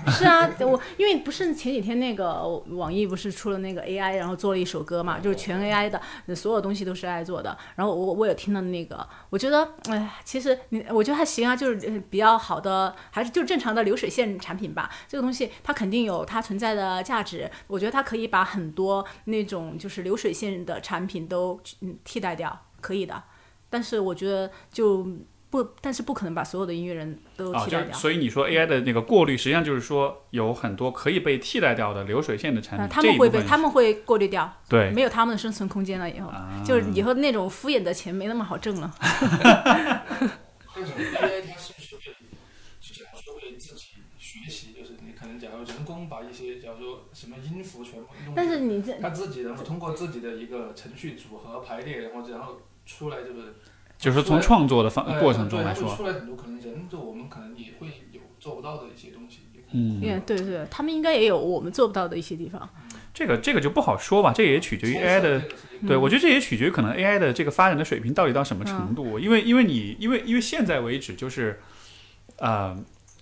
[0.06, 7.56] 是啊，我因为不是前几天那个网易不是出了那个 AI，然后做了一首歌嘛，就是全 AI 的，所有东西都是 AI 做的。
[7.76, 14.90] 然后我我也听了那个，我觉得，哎，其实你我觉得还行啊，就是比较好的，还是就正常的流水线产品吧。
[15.06, 23.22] 这个东西它肯定有它存在的价值，我觉得它可以把很多那种就是流水线的产品都嗯替代掉，可以的。
[23.68, 25.06] 但是我觉得就。
[25.50, 27.96] 不，但是不可能把所有的音乐人都替代掉。
[27.96, 36.10] 所以你说 AI 的那个过滤，实际上就是说有很多可以被替代掉的流水线的产品，他们会被他们会过滤掉，对，没有他们的生存空间了。
[36.10, 36.30] 以后
[36.62, 38.94] 就是以后那种敷衍的钱没那么好挣了。
[39.00, 42.18] 但是 AI 它是是为了，
[42.82, 43.86] 假如说为了自己
[44.18, 53.54] 学习，就是你可能假如人工把一些假如说什么音符全部弄，但是你这他自己然后通过自己的一个程序组合排列，然后然后出来就是。
[53.98, 59.40] 就是从创作的方过程中来说，出来很多可能人就我们可能也会有做不到的一些东西。
[59.72, 62.66] 嗯，对对对，他们应该也有我们做不到的一些地方。
[63.12, 65.42] 这个这个就不好说吧，这也取决于 AI 的。
[65.86, 69.18] 对，我觉得这也取决于可能 AI 的这个发展的水平到底到什么程度。
[69.18, 71.60] 因为因为你因为因为现在为止就是，
[72.38, 72.74] 呃，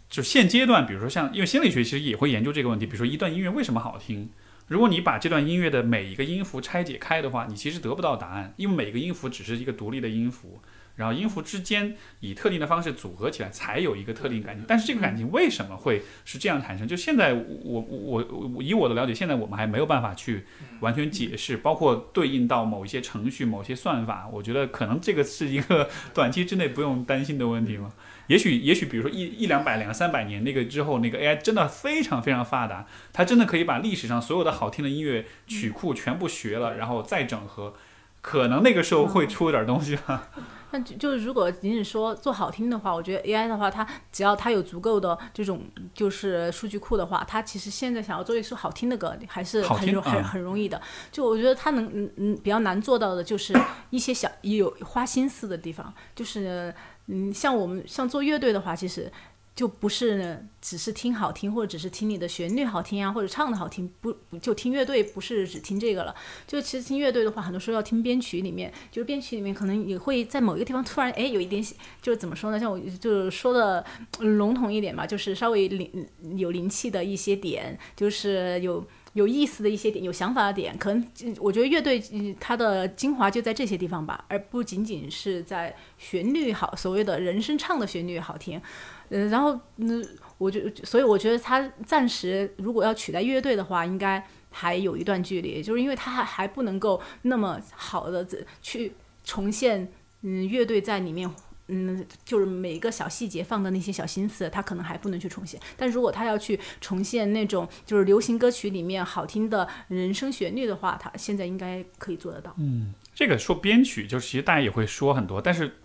[0.09, 4.29] 就现阶段，比如说像因为心理学其实也会研究这个问题，比如说一段音乐为什么好听。
[4.69, 10.61] 如果你把这段音乐的每一个音符拆解开的话，你其实得不到答案，因为每个音符只是一个独立的音符，
[10.97, 14.65] 然后音符之间以特定的方式组合起来才有一个特定感情。
[14.67, 16.89] 但是这个感情为什么会是这样产生？
[16.89, 20.45] 就现在我我我以我的了解，现在我们还没有办法去
[20.81, 24.29] 完全解释，包括对应到某一些程序、某些算法。
[24.33, 27.93] 我觉得可能这个是一个短期之内不用担心的问题嘛。
[28.29, 37.75] 也许，也许，比如说一一两百、两三百年那个之后，那个 AI 真的非常非常发达，它真的可以把历史上所有的好听的音乐曲库全部学了，然后再整合，
[38.21, 40.31] 可能那个时候会出点东西吧。
[40.73, 45.63] 那就就是如果仅仅说做好听的话，我觉得 AI 的话，它只要它有足够的这种
[45.95, 50.83] 就是数据库的话，它其实现在想要做一首好听的歌还是很很很容易的。
[51.13, 53.57] 就我觉得它能嗯嗯比较难做到的就是
[53.91, 56.75] 一些小有花心思的地方，就是。
[57.07, 59.11] 嗯，像我们像做乐队的话，其实
[59.55, 66.15] 就不是只是听好听，或者只是听你的旋律好听啊，或者唱的好听，不就听乐队不是只听这个了。
[66.47, 71.65] 就其实听乐队的话，很多时候要听编曲里面，就是编曲里面可能也会在某一个地方突然哎有一点，
[72.03, 72.61] 就是怎么说呢？
[72.61, 73.85] 像我就是说的
[74.19, 78.87] 笼统一点吧，就是稍微灵有灵气的一些点，就是有。
[79.17, 81.03] 有意思的一些点，有想法的点，可能
[81.41, 81.99] 我觉得乐队
[82.39, 88.61] 它的精华就在这些地方吧，而不仅仅是在旋律好，所谓的人声唱的旋律好听。
[89.09, 90.07] 嗯，然后嗯，
[90.37, 98.27] 我就所以我觉得他暂时如果要取代乐队的话，应该还有一段距离，就是因为他还还不能够那么好的
[98.61, 98.93] 去
[99.25, 99.91] 重现
[100.21, 101.31] 嗯乐队在里面。
[101.69, 105.61] 嗯，就是每一个小细节放的那些小心思，他可能还不能去重现。
[105.77, 112.55] 但如果他要去重现那种就是流行歌曲里面好听的人声旋律的话，他现在应该可以做得到。
[112.59, 115.77] 嗯，这个说编曲，就是其实大家也会说很多，但是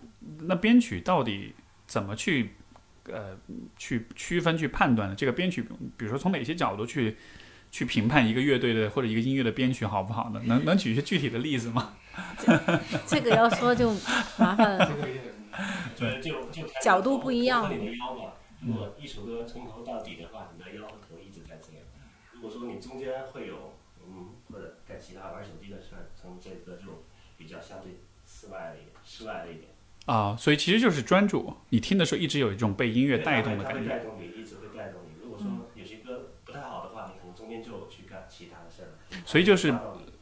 [0.42, 1.52] 那编曲到底
[1.86, 2.50] 怎么去
[3.10, 3.36] 呃
[3.76, 5.14] 去区分去判断呢？
[5.16, 5.62] 这个编曲，
[5.96, 7.16] 比如说从哪些角度去
[7.72, 10.40] 去评判一个乐队的或者一个音乐的编曲好不好呢？
[10.46, 11.94] 能能举一些具体的例子吗？
[13.08, 13.90] 这个要说就
[14.36, 14.92] 麻烦了。
[15.98, 17.70] 对，就就角度不一样。
[17.72, 18.34] 你的腰吧，
[18.66, 21.82] 如果一首歌从头到底的话，你的腰和头一直在这样。
[22.32, 23.74] 如果说你中间会有，
[24.04, 27.04] 嗯，或者干其他玩手机的事儿，从这个就
[27.36, 29.70] 比较相对室外一点，室外的一点。
[30.06, 33.88] 啊，所以其实就是专注，你听的时候一直有一种被音乐带动的感觉。
[33.88, 35.22] 带动你，一直会带动你。
[35.22, 35.46] 如果说
[35.76, 39.22] 有些歌不太好的话，你可能中间就去干其他的事儿了。
[39.24, 39.72] 所以就是，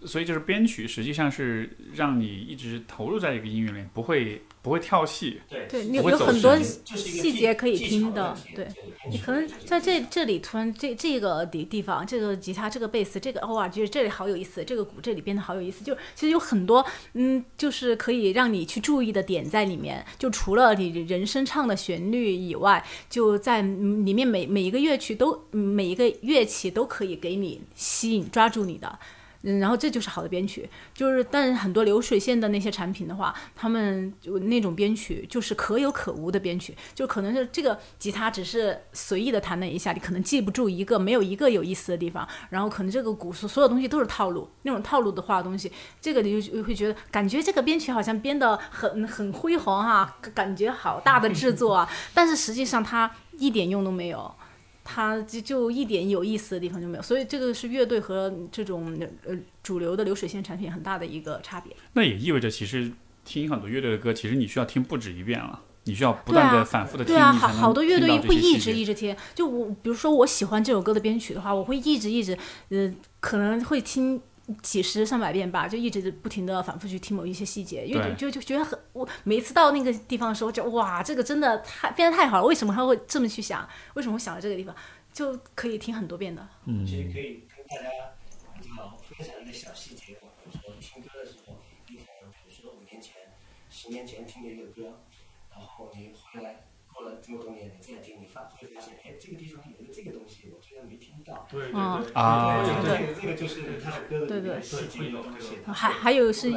[0.04, 4.42] 所以就是编曲实际上是让你一直投入在一个音乐里，不会。
[4.62, 5.40] 不会跳戏，
[5.70, 8.68] 对你有很多细节可以听的，对
[9.10, 16.84] 你可能在这这里突然这这个地地方，这个吉他这个贝斯这个哇，就是这里好有意思，这个鼓这里编的好有意思，就其实有很多
[17.14, 20.04] 嗯，就是可以让你去注意的点在里面。
[20.18, 28.98] 就除了你人声唱的旋律以外，就在里面每每一个乐曲都每一个乐器都可以给你吸引抓住你的。
[29.42, 54.34] 嗯，然后这就是好的编曲，就是，但很多流水线的那些产品的话，他们就那种编曲就是可有可无的编曲，就可能是这个吉他只是随意的弹了一下，你可能记不住一个，没有一个有意思的地方，然后可能这个鼓所所有东西都是套路，那种套路的话东西，这个你就会觉得感觉这个编曲好像编得很很辉煌哈，感觉好大的制作啊，但是实际上它一点用都没有。
[54.92, 61.72] 它就就一点有意思的地方就没有，所以这个是乐队和这种呃主流的流水线产品很大的一个差别。
[61.92, 62.90] 那也意味着，其实
[63.24, 67.14] 听很多乐队的歌，其实你需要听不止一遍了，你需要不断的反复的听。
[67.14, 69.14] 对啊，好好多乐队会一直一直听。
[69.32, 72.36] 就我比如说我喜欢这首歌的编曲的话，我会一直一直
[72.70, 74.20] 呃可能会听。
[74.62, 83.68] 几十上百遍吧，就一直不停的反复去听某一些细节，因为就就觉得很我每一次到那个地方的时候，就哇，这个真的太变得太好了，为什么他会这么去想？
[83.94, 84.74] 为什么会想到这个地方？
[85.12, 86.48] 就可以听很多遍的。
[86.66, 87.90] 嗯，其实可以跟大家
[88.60, 91.56] 比较分享一个小细节，比如说听歌的时候，
[91.88, 93.14] 你可能比如说五年前、
[93.68, 95.00] 十年前听的一个歌，
[95.50, 96.66] 然后你回来。
[96.92, 100.39] 过了这么多年，你再听，你发会发现，哎，这个地方有个这个东西，
[101.30, 101.72] 我居然没听到。
[101.72, 101.80] 对对对
[102.14, 105.58] 啊，这个这个就是他的歌的细节东西。
[105.66, 106.50] 还还有是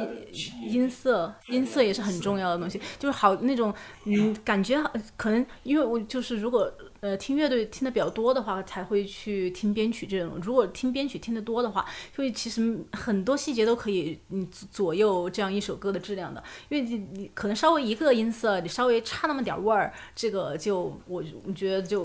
[0.66, 3.72] 音色，音色也是很重要的东西，就是好那种，
[4.04, 4.82] 嗯，感觉
[5.16, 6.72] 可能因为我就是如果。
[7.00, 10.38] 呃，听乐队听的比较多的话，才会去听编曲这种。
[10.40, 11.84] 如果听编曲听得多的话，
[12.16, 16.42] 因为其实很多细节都可以嗯左右这样一首歌的质量的。
[16.70, 22.02] 因为你你可能稍微一个音色，你稍微差那么点味儿，这个就我我觉得就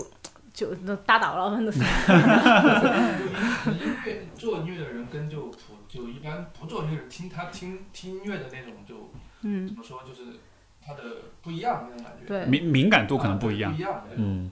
[0.52, 1.60] 就那打倒了。
[1.60, 1.70] 音
[4.04, 10.38] 乐做音乐的人跟就普就一般不做音乐听他听听音乐的那种就嗯怎么说就是
[10.84, 11.02] 他的
[11.42, 12.26] 不一样那种感觉。
[12.26, 13.72] 对，敏敏感度可能不一样。
[13.72, 14.50] 不一样嗯。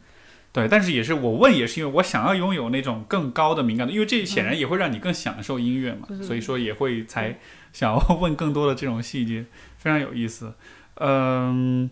[0.51, 7.39] 对，但是也是我问，也是因为我想要拥有那种更高的敏感度，因为这显然也会让你更享受音乐嘛，所以说也会才
[7.73, 9.45] 想要问更多的这种细节，
[9.77, 10.55] 非常有意思。
[10.95, 11.89] 嗯，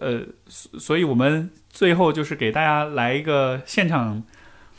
[0.00, 4.22] 呃，所以我们最后就是给大家来一个现场，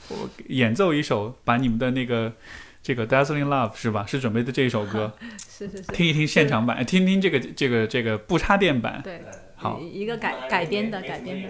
[0.07, 2.34] 我演奏一首，把你们的那个
[2.82, 4.03] 这个《Dazzling Love》是吧？
[4.07, 5.14] 是准备的这一首歌，
[5.48, 9.22] 是是是，听一听现场版，听听这个这个这个不插电版，对，
[9.56, 11.49] 好，一个改改编的改编的。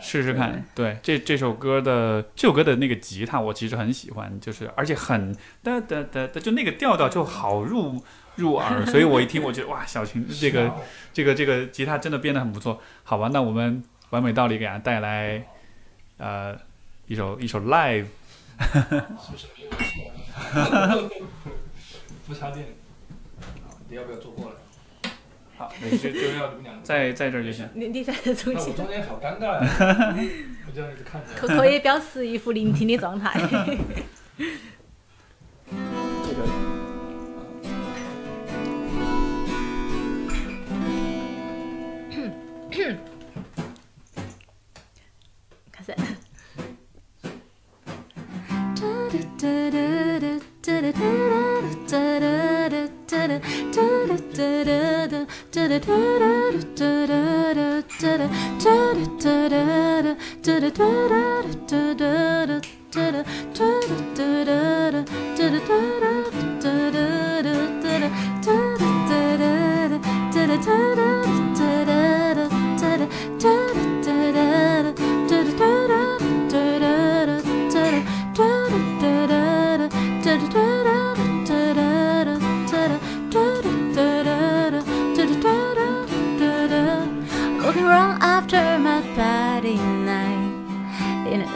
[0.00, 0.96] 试试看，对。
[1.02, 8.00] 这这首歌的这首歌的那个吉他，我其实很喜欢，就是而且很哒哒哒哒，就那个调调就好入
[8.38, 10.72] 入耳， 所以我一听我觉得哇，小琴这个
[11.12, 12.80] 这个这个吉他真的变得很不错。
[13.04, 15.44] 好吧，那我们完美道理给大家带来
[16.16, 16.56] 呃
[17.06, 18.06] 一首一首 live。
[22.26, 22.66] 不插电，
[23.88, 25.10] 你要不要坐过来？
[25.56, 27.68] 好，没事，就要你们两个在在这儿就行。
[27.74, 30.14] 你你在中间，我中间好尴尬呀、
[30.66, 31.32] 我这样一直看着。
[31.34, 33.32] 可可以表示一副聆听的状态。
[35.66, 36.67] 这个。
[42.78, 42.94] Cause.
[45.86, 45.98] that?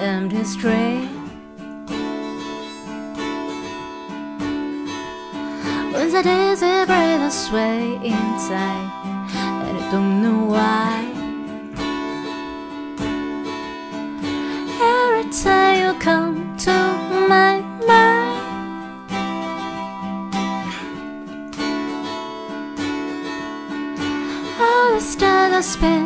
[0.03, 1.09] empty street.
[5.93, 8.91] When the dizzy breathe sway inside,
[9.65, 11.09] and I don't know why.
[14.83, 16.77] Every time you come to
[17.29, 18.43] my mind.
[24.61, 26.02] All the stars are spent.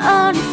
[0.00, 0.49] on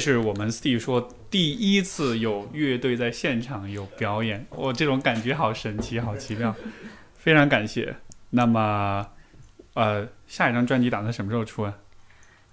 [0.00, 6.54] 是我们 Steve 说第一次有乐队在现场有表演，我、这种感觉好神奇，好奇妙，
[7.18, 7.94] 非常感谢。
[8.30, 9.06] 那么，
[9.74, 11.76] 呃，下一张专辑打算什么时候出啊？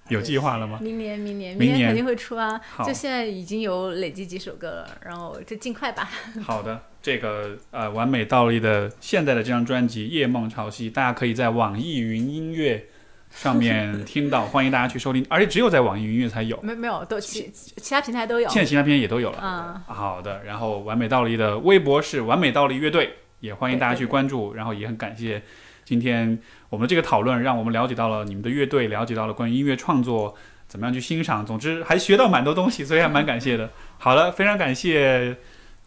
[0.09, 0.79] 有计划了吗？
[0.81, 2.61] 明年，明年，明年年肯定会出啊！
[2.85, 6.09] 就现在已经有累积几首歌了，然后就尽快吧。
[6.41, 12.87] 好的，这个呃，完美倒立的现在的这张专辑《夜梦潮汐》，大家可以在网易云音乐
[13.29, 18.49] 上面听到，欢迎大家去收听， 而且只有在网易云音乐才有，没没有，都其其他平台都有。
[18.49, 19.39] 现在其他平台也都有了。
[19.41, 24.53] 嗯，好的，然后完美倒立的微博是完美倒立乐队，也欢迎大家去关注。
[24.53, 25.41] 然后也很感谢
[25.85, 26.39] 今天
[26.69, 30.35] 我们这个讨论，让我们了解到了你们的乐队，了解到了关于音乐创作
[30.67, 33.69] 怎么样去欣赏，总之还学到蛮多东西，所以还蛮感谢的。
[33.99, 35.37] 好了，非常感谢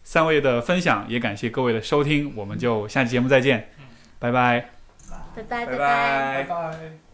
[0.03, 3.69] 三位的分享，也感谢各位的收听，我们就下期节目再见，
[4.19, 4.69] 拜拜。
[5.35, 7.10] 拜拜拜拜拜拜。